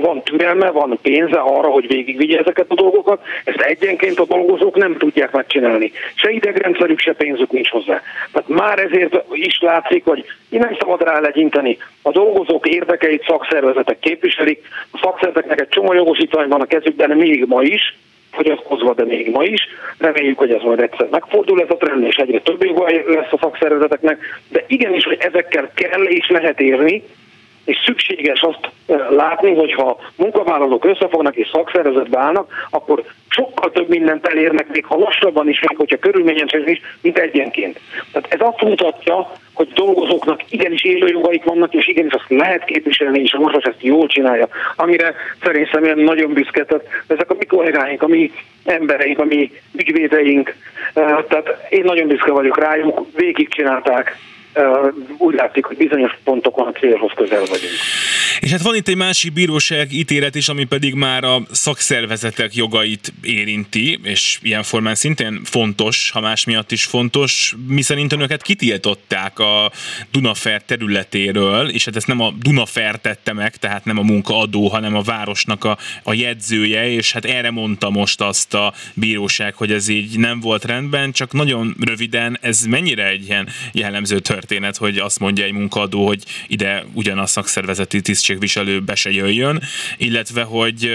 [0.00, 4.96] van türelme, van pénze arra, hogy végigvigye ezeket a dolgokat, ezt egyenként a dolgozók nem
[4.96, 5.92] tudják megcsinálni.
[6.14, 8.02] Se idegrendszerük, se pénzük nincs hozzá.
[8.32, 11.78] Tehát már ezért is látszik, hogy nem szabad rá legyinteni.
[12.02, 17.62] A dolgozók érdekeit szakszervezetek képviselik, a szakszervezeteknek egy csomó jogosítvány van a kezükben még ma
[17.62, 17.96] is,
[18.34, 19.68] fogyatkozva, de még ma is.
[19.98, 23.38] Reméljük, hogy ez majd egyszer megfordul ez a trend, és egyre több joga lesz a
[23.40, 24.18] szakszervezeteknek,
[24.48, 27.02] de igenis, hogy ezekkel kell és lehet érni,
[27.64, 28.70] és szükséges azt
[29.10, 34.96] látni, hogy ha munkavállalók összefognak és szakszervezetbe állnak, akkor sokkal több mindent elérnek, még ha
[34.96, 37.80] lassabban is, még hogyha körülményesen is, mint egyenként.
[38.12, 43.20] Tehát ez azt mutatja, hogy dolgozóknak igenis élő jogaik vannak, és igenis azt lehet képviselni,
[43.20, 44.48] és a most ezt jól csinálja.
[44.76, 48.32] Amire szerintem nagyon büszke, tehát ezek a mi kollégáink, a mi
[48.64, 50.54] embereink, a mi ügyvédeink,
[50.94, 54.16] tehát én nagyon büszke vagyok rájuk, végig csinálták
[55.18, 57.72] úgy látszik, hogy bizonyos pontokon a célhoz közel vagyunk.
[58.44, 63.12] És hát van itt egy másik bíróság ítélet is, ami pedig már a szakszervezetek jogait
[63.22, 69.72] érinti, és ilyen formán szintén fontos, ha más miatt is fontos, miszerint önöket kitiltották a
[70.10, 74.96] Dunafer területéről, és hát ezt nem a Dunafer tette meg, tehát nem a munkaadó, hanem
[74.96, 79.88] a városnak a, a jegyzője, és hát erre mondta most azt a bíróság, hogy ez
[79.88, 85.18] így nem volt rendben, csak nagyon röviden, ez mennyire egy ilyen jellemző történet, hogy azt
[85.18, 88.00] mondja egy munkaadó, hogy ide ugyanaz szakszervezeti
[88.38, 89.60] tisztségviselő be se jöjjön,
[89.98, 90.90] illetve hogy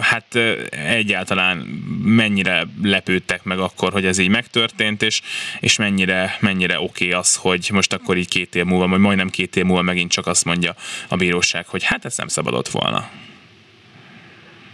[0.00, 0.26] hát
[0.70, 1.56] egyáltalán
[2.04, 5.20] mennyire lepődtek meg akkor, hogy ez így megtörtént, és,
[5.60, 9.28] és mennyire, mennyire oké okay az, hogy most akkor így két év múlva, vagy majdnem
[9.28, 10.72] két év múlva megint csak azt mondja
[11.08, 13.04] a bíróság, hogy hát ez nem szabadott volna.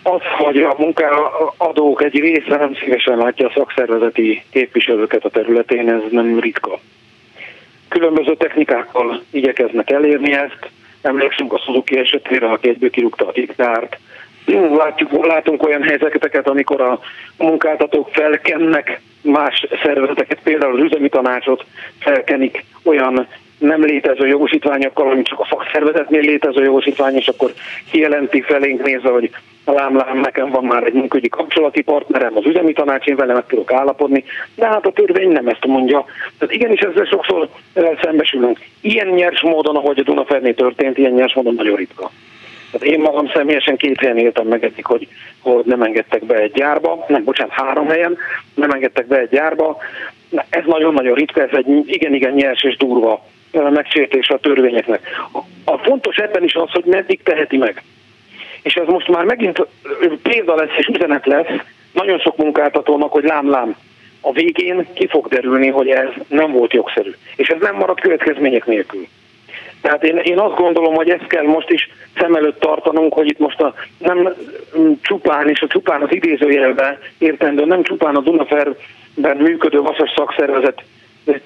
[0.02, 6.02] Az, hogy a munkaadók egy része nem szívesen látja a szakszervezeti képviselőket a területén, ez
[6.10, 6.80] nem ritka.
[7.88, 10.70] Különböző technikákkal igyekeznek elérni ezt.
[11.02, 13.98] Emlékszünk a Suzuki esetére, aki egyből kirúgta a diktárt.
[14.82, 17.00] Látjuk, látunk olyan helyzeteket, amikor a
[17.36, 21.64] munkáltatók felkennek más szervezeteket, például az üzemi tanácsot
[21.98, 23.26] felkenik olyan
[23.58, 27.52] nem létező jogosítványokkal, ami csak a szakszervezetnél létező jogosítvány, és akkor
[27.90, 29.30] kijelenti felénk nézve, hogy
[29.72, 33.46] lám, lám, nekem van már egy munkaügyi kapcsolati partnerem, az üzemi tanács, én vele meg
[33.46, 36.04] tudok állapodni, de hát a törvény nem ezt mondja.
[36.38, 37.48] Tehát igenis ezzel sokszor
[38.02, 38.58] szembesülünk.
[38.80, 42.10] Ilyen nyers módon, ahogy a Dunaferné történt, ilyen nyers módon nagyon ritka.
[42.70, 45.08] Tehát én magam személyesen két helyen éltem meg eddig, hogy,
[45.40, 48.16] hogy nem engedtek be egy gyárba, nem, bocsánat, három helyen
[48.54, 49.76] nem engedtek be egy gyárba.
[50.50, 55.00] Ez nagyon-nagyon ritka, ez egy igen-igen nyers és durva megsértése a törvényeknek.
[55.64, 57.82] A fontos ebben is az, hogy meddig teheti meg.
[58.68, 59.66] És ez most már megint
[60.22, 61.60] példa lesz és üzenet lesz
[61.92, 63.76] nagyon sok munkáltatónak, hogy lám-lám,
[64.20, 67.10] a végén ki fog derülni, hogy ez nem volt jogszerű.
[67.36, 69.06] És ez nem marad következmények nélkül.
[69.80, 71.88] Tehát én, én azt gondolom, hogy ezt kell most is
[72.18, 74.34] szem előtt tartanunk, hogy itt most a, nem
[75.02, 80.82] csupán, és a csupán az idézőjelben értendő, nem csupán a Dunaferben működő vasas szakszervezet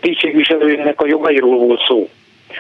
[0.01, 2.09] tisztségviselőjének a jogairól volt szó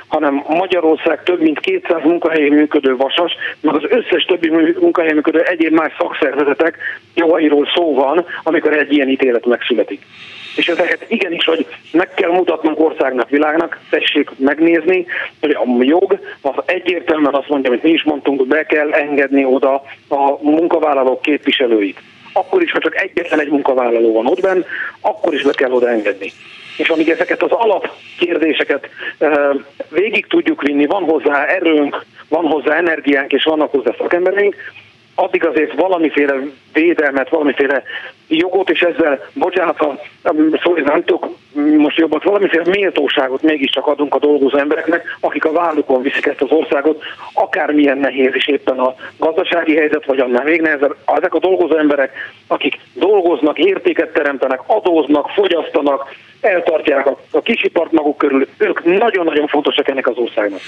[0.06, 4.48] hanem Magyarország több mint 200 munkahelyen működő vasas, meg az összes többi
[4.80, 6.78] munkahelyen működő egyéb más szakszervezetek
[7.14, 10.02] jogairól szó van, amikor egy ilyen ítélet megszületik.
[10.56, 15.06] És ezeket igenis, hogy meg kell mutatnunk országnak, világnak, tessék megnézni,
[15.40, 19.82] hogy a jog az egyértelműen azt mondja, amit mi is mondtunk, be kell engedni oda
[20.08, 22.00] a munkavállalók képviselőit.
[22.32, 24.64] Akkor is, ha csak egyetlen egy munkavállaló van ott benn,
[25.00, 26.32] akkor is be kell oda engedni
[26.82, 28.88] és amíg ezeket az alapkérdéseket
[29.88, 34.56] végig tudjuk vinni, van hozzá erőnk, van hozzá energiánk, és vannak hozzá szakembereink,
[35.14, 36.34] addig azért valamiféle
[36.72, 37.82] védelmet, valamiféle
[38.28, 39.86] jogot, és ezzel, bocsánat,
[40.84, 41.28] nem tudok
[41.76, 46.50] most jobbat, valamiféle méltóságot mégiscsak adunk a dolgozó embereknek, akik a vállukon viszik ezt az
[46.50, 47.02] országot,
[47.32, 50.96] akármilyen nehéz is éppen a gazdasági helyzet, vagy annál még nehezebb.
[51.16, 52.12] Ezek a dolgozó emberek,
[52.46, 59.88] akik dolgoznak, értéket teremtenek, adóznak, fogyasztanak, eltartják a, a kisipart maguk körül, ők nagyon-nagyon fontosak
[59.88, 60.60] ennek az országnak.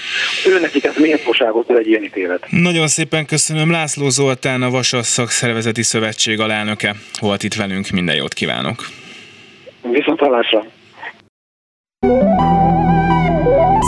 [0.47, 2.45] Ő nekik ez méltóságot egy ilyen ítélet.
[2.49, 3.71] Nagyon szépen köszönöm.
[3.71, 7.89] László Zoltán, a Vasas Szakszervezeti Szövetség alelnöke volt itt velünk.
[7.89, 8.89] Minden jót kívánok!
[9.81, 10.65] Viszont hallásra!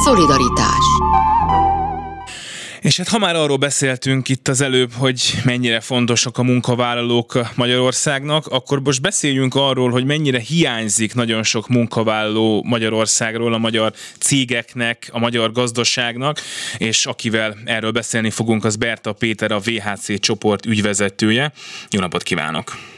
[0.03, 0.87] Szolidaritás
[2.87, 8.47] és hát ha már arról beszéltünk itt az előbb, hogy mennyire fontosak a munkavállalók Magyarországnak,
[8.47, 15.19] akkor most beszéljünk arról, hogy mennyire hiányzik nagyon sok munkavállaló Magyarországról, a magyar cégeknek, a
[15.19, 16.39] magyar gazdaságnak,
[16.77, 21.51] és akivel erről beszélni fogunk, az Berta Péter, a VHC csoport ügyvezetője.
[21.89, 22.96] Jó napot kívánok!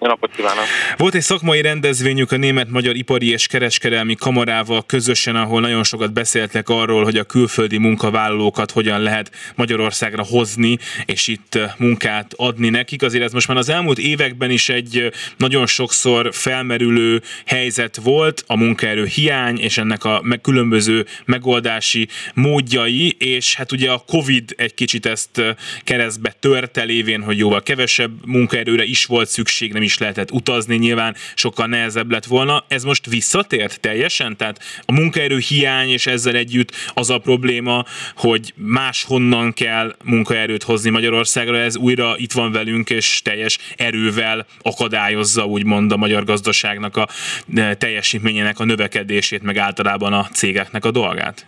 [0.00, 0.64] Jó napot kívánok!
[0.96, 6.68] Volt egy szakmai rendezvényük a Német-Magyar Ipari és Kereskedelmi Kamarával közösen, ahol nagyon sokat beszéltek
[6.68, 13.02] arról, hogy a külföldi munkavállalókat hogyan lehet Magyarországra hozni, és itt munkát adni nekik.
[13.02, 18.56] Azért ez most már az elmúlt években is egy nagyon sokszor felmerülő helyzet volt, a
[18.56, 25.06] munkaerő hiány, és ennek a különböző megoldási módjai, és hát ugye a Covid egy kicsit
[25.06, 25.42] ezt
[25.84, 31.14] keresztbe törte lévén, hogy jóval kevesebb munkaerőre is volt szükség, nem is lehetett utazni, nyilván
[31.34, 32.64] sokkal nehezebb lett volna.
[32.68, 34.36] Ez most visszatért teljesen?
[34.36, 37.84] Tehát a munkaerő hiány és ezzel együtt az a probléma,
[38.16, 45.44] hogy máshonnan kell munkaerőt hozni Magyarországra, ez újra itt van velünk, és teljes erővel akadályozza
[45.44, 47.06] úgymond a magyar gazdaságnak a
[47.54, 51.46] e, teljesítményének a növekedését, meg általában a cégeknek a dolgát?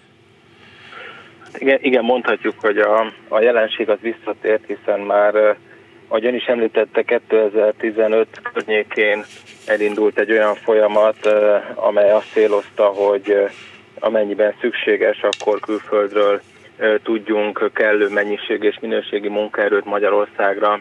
[1.58, 5.56] Igen, igen mondhatjuk, hogy a, a jelenség az visszatért, hiszen már
[6.10, 9.24] ahogy ön is említette, 2015 környékén
[9.66, 11.26] elindult egy olyan folyamat,
[11.74, 13.34] amely azt célozta, hogy
[13.98, 16.40] amennyiben szükséges, akkor külföldről
[17.02, 20.80] tudjunk kellő mennyiség és minőségi munkaerőt Magyarországra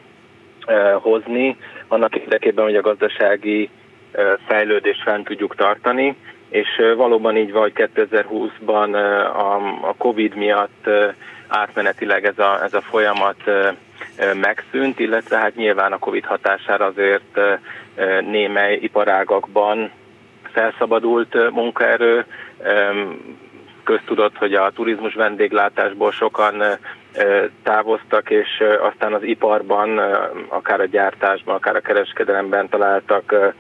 [1.02, 1.58] hozni,
[1.88, 3.70] annak érdekében, hogy a gazdasági
[4.48, 6.16] fejlődést fent tudjuk tartani,
[6.50, 8.94] és valóban így van, hogy 2020-ban
[9.82, 10.90] a Covid miatt
[11.48, 13.38] átmenetileg ez a, ez a folyamat
[14.34, 17.40] megszűnt, illetve hát nyilván a Covid hatására azért
[18.22, 19.92] némely iparágakban
[20.52, 22.26] felszabadult munkaerő,
[23.84, 26.64] köztudott, hogy a turizmus vendéglátásból sokan
[27.64, 29.98] távoztak, és aztán az iparban,
[30.48, 33.54] akár a gyártásban, akár a kereskedelemben találtak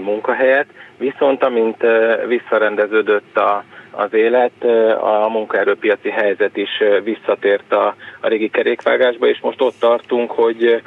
[0.00, 0.66] munkahelyet.
[0.96, 1.86] Viszont amint
[2.26, 4.64] visszarendeződött a, az élet,
[5.00, 10.82] a munkaerőpiaci helyzet is visszatért a, a régi kerékvágásba, és most ott tartunk, hogy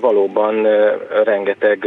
[0.00, 0.66] valóban
[1.24, 1.86] rengeteg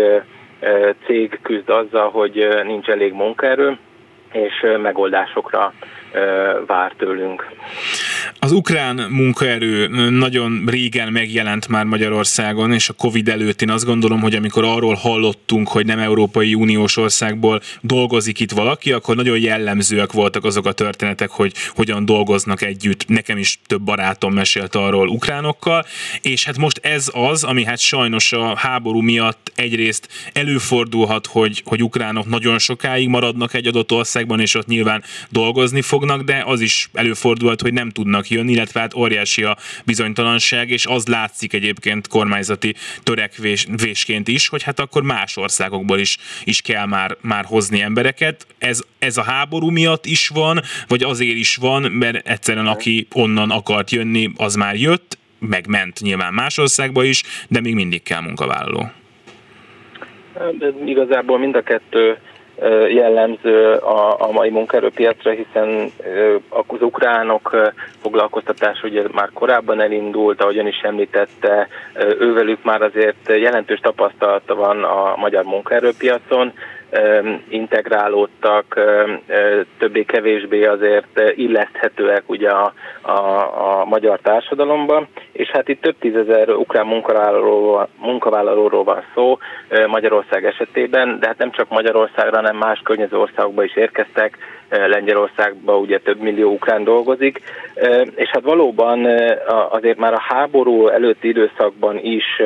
[1.06, 3.78] cég küzd azzal, hogy nincs elég munkaerő,
[4.32, 5.74] és megoldásokra
[6.66, 7.48] vár tőlünk.
[8.40, 14.22] Az ukrán munkaerő nagyon régen megjelent már Magyarországon, és a Covid előtt én azt gondolom,
[14.22, 20.12] hogy amikor arról hallottunk, hogy nem Európai Uniós országból dolgozik itt valaki, akkor nagyon jellemzőek
[20.12, 23.08] voltak azok a történetek, hogy hogyan dolgoznak együtt.
[23.08, 25.86] Nekem is több barátom mesélt arról ukránokkal,
[26.22, 31.84] és hát most ez az, ami hát sajnos a háború miatt egyrészt előfordulhat, hogy, hogy
[31.84, 36.90] ukránok nagyon sokáig maradnak egy adott országban, és ott nyilván dolgozni fognak, de az is
[36.94, 42.76] előfordulhat, hogy nem tudnak jönni, illetve hát óriási a bizonytalanság, és az látszik egyébként kormányzati
[43.04, 48.48] törekvésként is, hogy hát akkor más országokból is, is kell már, már hozni embereket.
[48.58, 53.52] Ez, ez a háború miatt is van, vagy azért is van, mert egyszerűen aki onnan
[53.52, 58.22] akart jönni, az már jött, meg ment nyilván más országba is, de még mindig kell
[58.22, 58.92] munkavállaló.
[60.58, 62.18] De igazából mind a kettő
[62.90, 65.92] jellemző a, a mai munkaerőpiacra, hiszen
[66.50, 71.68] az ukránok foglalkoztatás ugye már korábban elindult, ahogyan is említette,
[72.20, 76.54] ővelük már azért jelentős tapasztalata van a magyar munkaerőpiacon,
[77.50, 78.80] integrálódtak,
[79.78, 83.12] többé-kevésbé azért illeszthetőek ugye a, a,
[83.80, 89.38] a magyar társadalomba, és hát itt több tízezer ukrán munkavállalóról, munkavállalóról van szó
[89.88, 94.38] Magyarország esetében, de hát nem csak Magyarországra, hanem más környező országokba is érkeztek,
[94.70, 97.42] Lengyelországban ugye több millió ukrán dolgozik,
[98.16, 99.06] és hát valóban
[99.70, 102.42] azért már a háború előtti időszakban is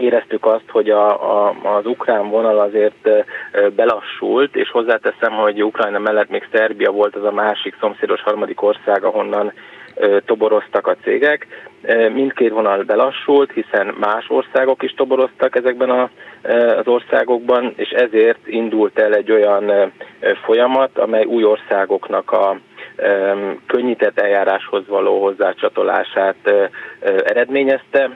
[0.00, 1.08] éreztük azt, hogy a,
[1.46, 3.08] a, az ukrán vonal azért
[3.76, 9.04] belassult, és hozzáteszem, hogy Ukrajna mellett még Szerbia volt az a másik szomszédos harmadik ország,
[9.04, 9.52] ahonnan
[10.24, 11.46] toboroztak a cégek.
[12.12, 16.10] Mindkét vonal belassult, hiszen más országok is toboroztak ezekben a,
[16.78, 19.92] az országokban, és ezért indult el egy olyan
[20.44, 22.58] folyamat, amely új országoknak a
[23.66, 26.36] könnyített eljáráshoz való hozzácsatolását
[27.24, 28.10] eredményezte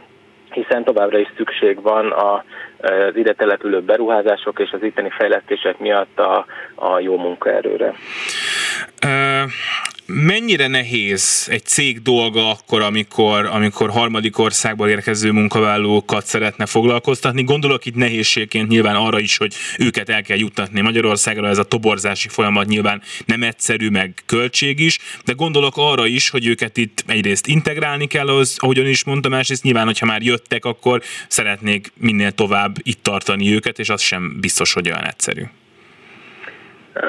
[0.55, 2.45] hiszen továbbra is szükség van a,
[2.81, 7.95] az ide települő beruházások és az itteni fejlesztések miatt a, a jó munkaerőre.
[10.07, 17.43] Mennyire nehéz egy cég dolga akkor, amikor, amikor harmadik országból érkező munkavállalókat szeretne foglalkoztatni?
[17.43, 22.29] Gondolok itt nehézségként nyilván arra is, hogy őket el kell juttatni Magyarországra, ez a toborzási
[22.29, 27.47] folyamat nyilván nem egyszerű, meg költség is, de gondolok arra is, hogy őket itt egyrészt
[27.47, 32.77] integrálni kell, az, ahogyan is mondtam, másrészt nyilván, hogyha már jöttek, akkor szeretnék minél tovább
[32.83, 35.43] itt tartani őket, és az sem biztos, hogy olyan egyszerű.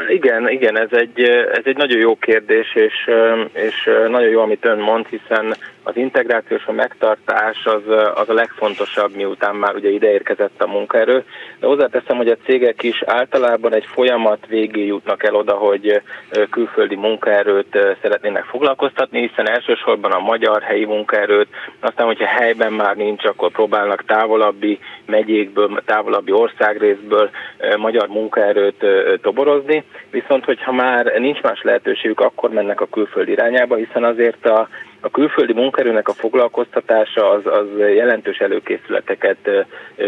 [0.09, 1.21] Igen, igen, ez egy,
[1.53, 3.09] ez egy nagyon jó kérdés, és,
[3.53, 5.55] és nagyon jó, amit ön mond, hiszen
[5.87, 7.81] az integrációs a megtartás az,
[8.15, 11.23] az a legfontosabb, miután már ugye ideérkezett a munkaerő.
[11.59, 16.01] De hozzáteszem, hogy a cégek is általában egy folyamat végé jutnak el oda, hogy
[16.49, 21.47] külföldi munkaerőt szeretnének foglalkoztatni, hiszen elsősorban a magyar helyi munkaerőt,
[21.79, 27.29] aztán, hogyha helyben már nincs, akkor próbálnak távolabbi megyékből, távolabbi országrészből
[27.77, 28.85] magyar munkaerőt
[29.21, 34.67] toborozni, viszont hogyha már nincs más lehetőségük, akkor mennek a külföldi irányába, hiszen azért a
[35.05, 39.49] a külföldi munkerőnek a foglalkoztatása az, az jelentős előkészületeket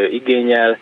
[0.09, 0.77] igényel,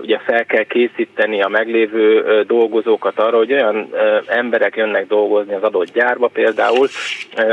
[0.00, 3.88] ugye fel kell készíteni a meglévő dolgozókat arra, hogy olyan
[4.26, 6.88] emberek jönnek dolgozni az adott gyárba például,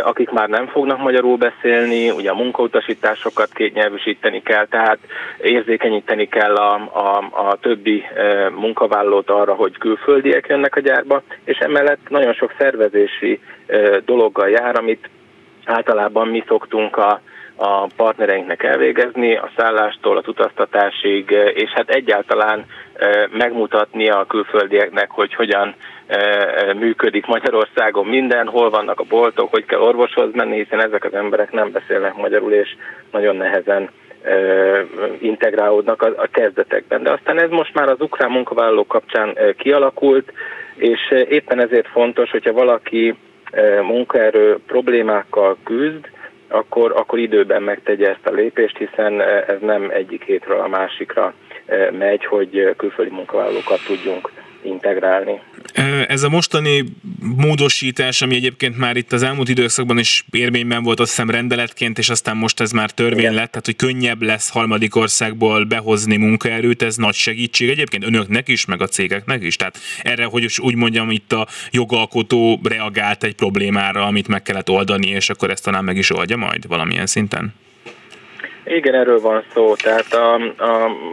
[0.03, 4.99] akik már nem fognak magyarul beszélni, ugye a munkautasításokat kétnyelvűsíteni kell, tehát
[5.41, 7.17] érzékenyíteni kell a, a,
[7.49, 8.03] a többi
[8.55, 13.39] munkavállalót arra, hogy külföldiek jönnek a gyárba, és emellett nagyon sok szervezési
[14.05, 15.09] dologgal jár, amit
[15.65, 17.21] általában mi szoktunk a,
[17.55, 22.65] a partnereinknek elvégezni, a szállástól az utaztatásig, és hát egyáltalán
[23.31, 25.75] megmutatni a külföldieknek, hogy hogyan
[26.75, 31.51] működik Magyarországon minden, hol vannak a boltok, hogy kell orvoshoz menni, hiszen ezek az emberek
[31.51, 32.75] nem beszélnek magyarul, és
[33.11, 33.89] nagyon nehezen
[35.19, 37.03] integrálódnak a, a kezdetekben.
[37.03, 40.33] De aztán ez most már az ukrán munkavállalók kapcsán kialakult,
[40.75, 43.15] és éppen ezért fontos, hogyha valaki
[43.81, 46.09] munkaerő problémákkal küzd,
[46.47, 51.33] akkor, akkor időben megtegye ezt a lépést, hiszen ez nem egyik hétről a másikra
[51.91, 54.31] megy, hogy külföldi munkavállalókat tudjunk
[54.65, 55.39] integrálni.
[56.07, 56.83] Ez a mostani
[57.19, 62.09] módosítás, ami egyébként már itt az elmúlt időszakban is érvényben volt, azt hiszem rendeletként, és
[62.09, 63.33] aztán most ez már törvény Igen.
[63.33, 68.65] lett, tehát hogy könnyebb lesz harmadik országból behozni munkaerőt, ez nagy segítség egyébként önöknek is,
[68.65, 69.55] meg a cégeknek is.
[69.55, 75.07] Tehát erre, hogy úgy mondjam, itt a jogalkotó reagált egy problémára, amit meg kellett oldani,
[75.07, 77.53] és akkor ezt talán meg is oldja majd valamilyen szinten?
[78.65, 79.75] Igen, erről van szó.
[79.75, 80.33] Tehát a,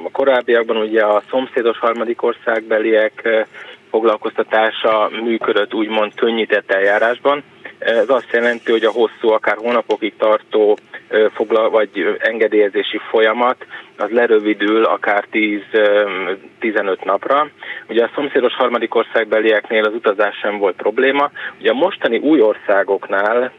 [0.05, 3.47] a korábbiakban ugye a szomszédos harmadik országbeliek
[3.91, 7.43] foglalkoztatása működött úgymond könnyített eljárásban.
[7.79, 10.79] Ez azt jelenti, hogy a hosszú, akár hónapokig tartó
[11.35, 13.67] foglal, vagy engedélyezési folyamat
[14.01, 17.49] az lerövidül akár 10-15 napra.
[17.89, 21.31] Ugye a szomszédos harmadik országbelieknél az utazás sem volt probléma.
[21.61, 23.53] Ugye a mostani új országoknál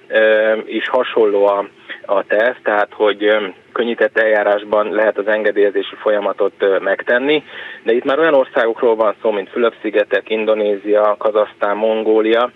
[0.65, 1.67] is hasonló a,
[2.05, 3.37] a teszt, tehát hogy
[3.73, 7.43] könnyített eljárásban lehet az engedélyezési folyamatot megtenni,
[7.83, 12.51] de itt már olyan országokról van szó, mint Fülöp-szigetek, Indonézia, Kazasztán, Mongólia,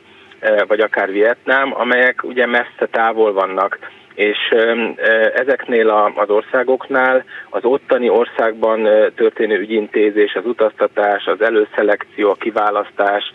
[0.68, 3.80] vagy akár Vietnám, amelyek ugye messze távol vannak
[4.16, 4.38] és
[5.36, 8.84] ezeknél az országoknál az ottani országban
[9.16, 13.32] történő ügyintézés, az utaztatás, az előszelekció, a kiválasztás,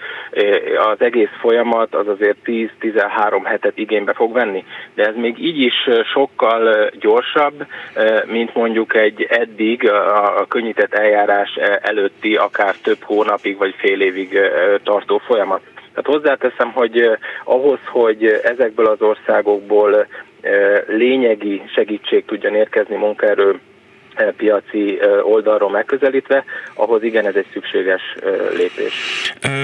[0.93, 4.65] az egész folyamat az azért 10-13 hetet igénybe fog venni.
[4.95, 7.67] De ez még így is sokkal gyorsabb,
[8.27, 14.39] mint mondjuk egy eddig a könnyített eljárás előtti akár több hónapig vagy fél évig
[14.83, 15.61] tartó folyamat.
[16.03, 20.07] Tehát hozzáteszem, hogy ahhoz, hogy ezekből az országokból
[20.87, 23.61] lényegi segítség tudjon érkezni munkaerő
[24.37, 26.45] piaci oldalról megközelítve,
[26.75, 28.03] ahhoz igen, ez egy szükséges
[28.57, 28.93] lépés.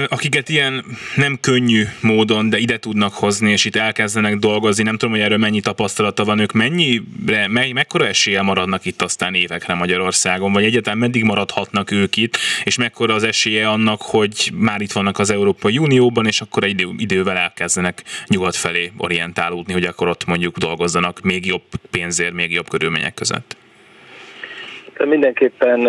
[0.07, 0.85] Akiket ilyen
[1.15, 5.37] nem könnyű módon, de ide tudnak hozni, és itt elkezdenek dolgozni, nem tudom, hogy erről
[5.37, 10.97] mennyi tapasztalata van, ők mennyire, me, mekkora esélye maradnak itt aztán évekre Magyarországon, vagy egyáltalán
[10.97, 15.77] meddig maradhatnak ők itt, és mekkora az esélye annak, hogy már itt vannak az Európai
[15.77, 21.21] Unióban, és akkor egy idő, idővel elkezdenek nyugat felé orientálódni, hogy akkor ott mondjuk dolgozzanak
[21.21, 23.57] még jobb pénzért, még jobb körülmények között.
[25.05, 25.79] Mindenképpen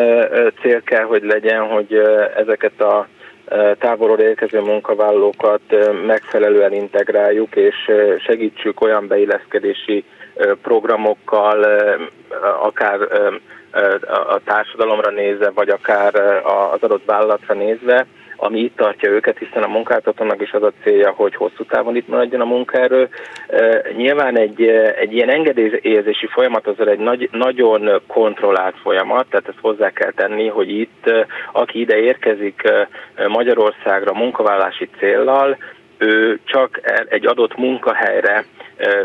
[0.61, 1.95] cél kell, hogy legyen, hogy
[2.37, 3.09] ezeket a
[3.79, 5.61] távolról érkező munkavállalókat
[6.07, 10.05] megfelelően integráljuk, és segítsük olyan beilleszkedési
[10.63, 11.67] programokkal,
[12.63, 13.01] akár
[14.29, 16.15] a társadalomra nézve, vagy akár
[16.73, 18.07] az adott vállalatra nézve,
[18.41, 22.09] ami itt tartja őket, hiszen a munkáltatónak is az a célja, hogy hosszú távon itt
[22.09, 23.09] maradjon a munkaerő.
[23.97, 24.62] Nyilván egy,
[25.01, 30.47] egy ilyen engedélyezési folyamat az egy nagy, nagyon kontrollált folyamat, tehát ezt hozzá kell tenni,
[30.49, 31.11] hogy itt,
[31.53, 32.62] aki ide érkezik
[33.28, 35.57] Magyarországra munkavállási céllal,
[35.99, 38.45] ő csak egy adott munkahelyre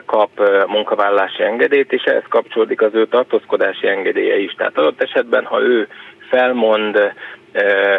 [0.05, 0.29] kap
[0.67, 4.53] munkavállalási engedélyt, és ehhez kapcsolódik az ő tartózkodási engedélye is.
[4.53, 5.87] Tehát adott esetben, ha ő
[6.29, 7.13] felmond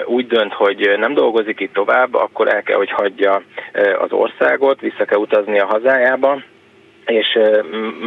[0.04, 3.42] úgy dönt, hogy nem dolgozik itt tovább, akkor el kell, hogy hagyja
[3.98, 6.42] az országot, vissza kell utazni a hazájába,
[7.06, 7.38] és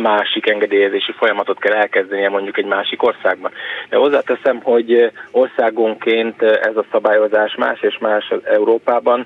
[0.02, 3.52] másik engedélyezési folyamatot kell elkezdenie mondjuk egy másik országban.
[3.90, 9.26] De hozzáteszem, hogy országonként ez a szabályozás más és más Európában.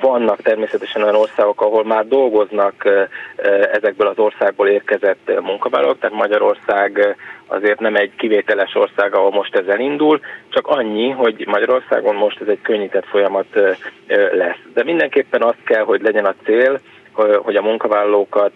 [0.00, 2.88] Vannak természetesen olyan országok, ahol már dolgoznak
[3.72, 7.16] ezekből az országból érkezett munkavállalók, tehát Magyarország
[7.46, 12.48] azért nem egy kivételes ország, ahol most ez elindul, csak annyi, hogy Magyarországon most ez
[12.48, 13.46] egy könnyített folyamat
[14.32, 14.58] lesz.
[14.74, 16.80] De mindenképpen az kell, hogy legyen a cél,
[17.42, 18.52] hogy a munkavállalókat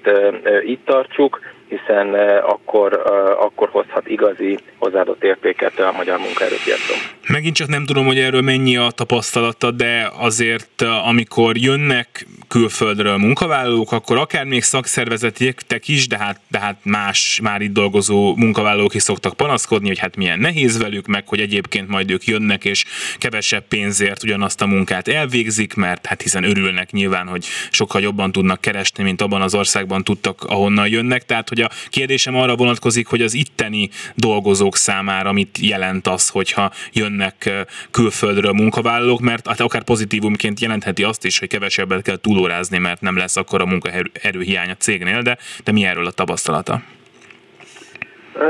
[0.66, 3.02] itt tartsuk, hiszen akkor,
[3.38, 6.96] akkor hozhat igazi hozzáadott értéket a magyar munkaerőpiacon.
[7.28, 12.26] Megint csak nem tudom, hogy erről mennyi a tapasztalata, de azért amikor jönnek
[12.56, 18.34] külföldről munkavállalók, akkor akár még szakszervezetek is, de hát, de hát más már itt dolgozó
[18.36, 22.64] munkavállalók is szoktak panaszkodni, hogy hát milyen nehéz velük, meg hogy egyébként majd ők jönnek,
[22.64, 22.84] és
[23.18, 28.60] kevesebb pénzért ugyanazt a munkát elvégzik, mert hát hiszen örülnek nyilván, hogy sokkal jobban tudnak
[28.60, 31.24] keresni, mint abban az országban tudtak, ahonnan jönnek.
[31.24, 36.72] Tehát, hogy a kérdésem arra vonatkozik, hogy az itteni dolgozók számára mit jelent az, hogyha
[36.92, 42.44] jönnek külföldről munkavállalók, mert hát akár pozitívumként jelentheti azt is, hogy kevesebbet kell túlórázni,
[42.78, 46.80] mert nem lesz akkor a munkaerőhiány a cégnél, de, de mi erről a tapasztalata?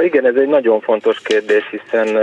[0.02, 2.16] Igen, ez egy nagyon fontos kérdés, hiszen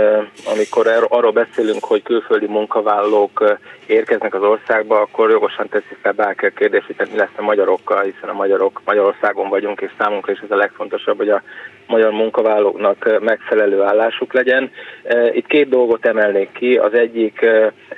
[0.44, 6.50] amikor arról beszélünk, hogy külföldi munkavállalók érkeznek az országba, akkor jogosan teszi fel bárki a
[6.50, 10.50] kérdés, hogy mi lesz a magyarokkal, hiszen a magyarok Magyarországon vagyunk, és számunkra is ez
[10.50, 11.42] a legfontosabb, hogy a
[11.86, 14.70] magyar munkavállalóknak megfelelő állásuk legyen.
[15.32, 16.76] Itt két dolgot emelnék ki.
[16.76, 17.46] Az egyik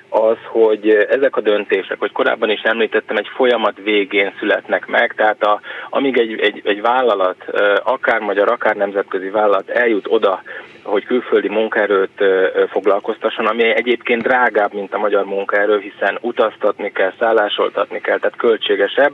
[0.09, 5.43] az, hogy ezek a döntések, hogy korábban is említettem, egy folyamat végén születnek meg, tehát
[5.43, 5.61] a,
[5.91, 7.45] amíg egy, egy, egy vállalat,
[7.85, 10.43] akár magyar, akár nemzetközi vállalat eljut oda,
[10.83, 12.25] hogy külföldi munkaerőt
[12.71, 19.13] foglalkoztasson, ami egyébként drágább, mint a magyar munkaerő, hiszen utaztatni kell, szállásoltatni kell, tehát költségesebb,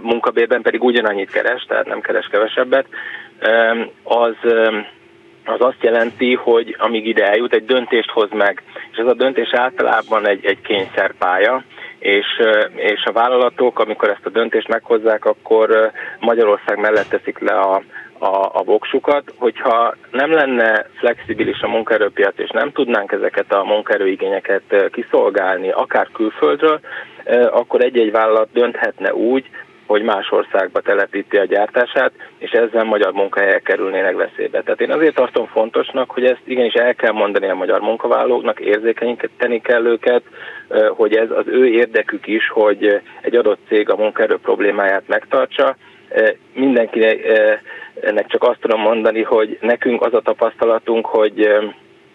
[0.00, 2.86] munkabérben pedig ugyanannyit keres, tehát nem keres kevesebbet,
[4.02, 4.36] az
[5.44, 8.62] az azt jelenti, hogy amíg ide eljut, egy döntést hoz meg.
[8.92, 11.64] És ez a döntés általában egy, egy kényszerpálya,
[11.98, 12.26] és,
[12.74, 17.82] és a vállalatok, amikor ezt a döntést meghozzák, akkor Magyarország mellett teszik le a,
[18.18, 24.90] a, a voksukat, hogyha nem lenne flexibilis a munkaerőpiac, és nem tudnánk ezeket a munkaerőigényeket
[24.92, 26.80] kiszolgálni, akár külföldről,
[27.50, 29.50] akkor egy-egy vállalat dönthetne úgy,
[29.90, 34.62] hogy más országba telepíti a gyártását, és ezzel magyar munkahelyek kerülnének veszélybe.
[34.62, 39.60] Tehát én azért tartom fontosnak, hogy ezt igenis el kell mondani a magyar munkavállalóknak, érzékenyíteni
[39.60, 40.22] kell őket,
[40.88, 45.76] hogy ez az ő érdekük is, hogy egy adott cég a munkaerő problémáját megtartsa.
[46.52, 51.48] Mindenkinek csak azt tudom mondani, hogy nekünk az a tapasztalatunk, hogy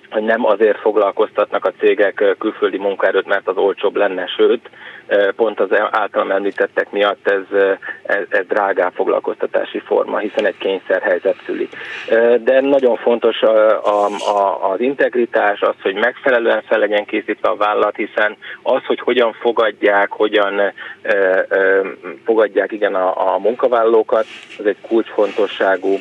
[0.10, 4.70] hogy nem azért foglalkoztatnak a cégek külföldi munkaerőt, mert az olcsóbb lenne, sőt,
[5.36, 7.60] pont az általam említettek miatt ez,
[8.04, 11.70] ez, ez drágább foglalkoztatási forma, hiszen egy kényszerhelyzet szüli.
[12.44, 17.56] De nagyon fontos a, a, a, az integritás, az, hogy megfelelően fel legyen készítve a
[17.56, 21.46] vállalat, hiszen az, hogy hogyan fogadják, hogyan e, e,
[22.26, 24.26] fogadják igen a, a munkavállalókat,
[24.58, 26.00] az egy kulcsfontosságú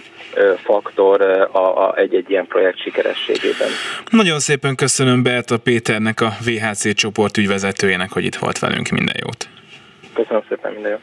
[0.64, 1.20] faktor
[1.52, 3.68] a, a egy-egy ilyen projekt sikerességében.
[4.10, 8.90] Nagyon szépen köszönöm Berta Péternek, a VHC csoport ügyvezetőjének, hogy itt volt velünk.
[8.94, 9.48] Minden jót!
[10.14, 11.00] Köszönöm szépen, minden jót!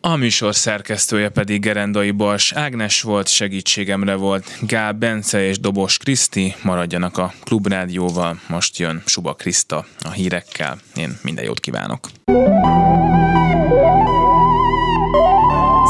[0.00, 6.54] A műsor szerkesztője pedig Gerendai Bals Ágnes volt, segítségemre volt Gál Bence és Dobos Kriszti,
[6.62, 10.78] maradjanak a Klubrádióval, most jön Suba Kriszta a hírekkel.
[10.96, 12.08] Én minden jót kívánok!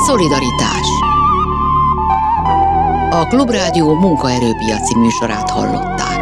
[0.07, 0.87] Szolidaritás
[3.11, 6.18] A Klubrádió munkaerőpiaci műsorát hallották.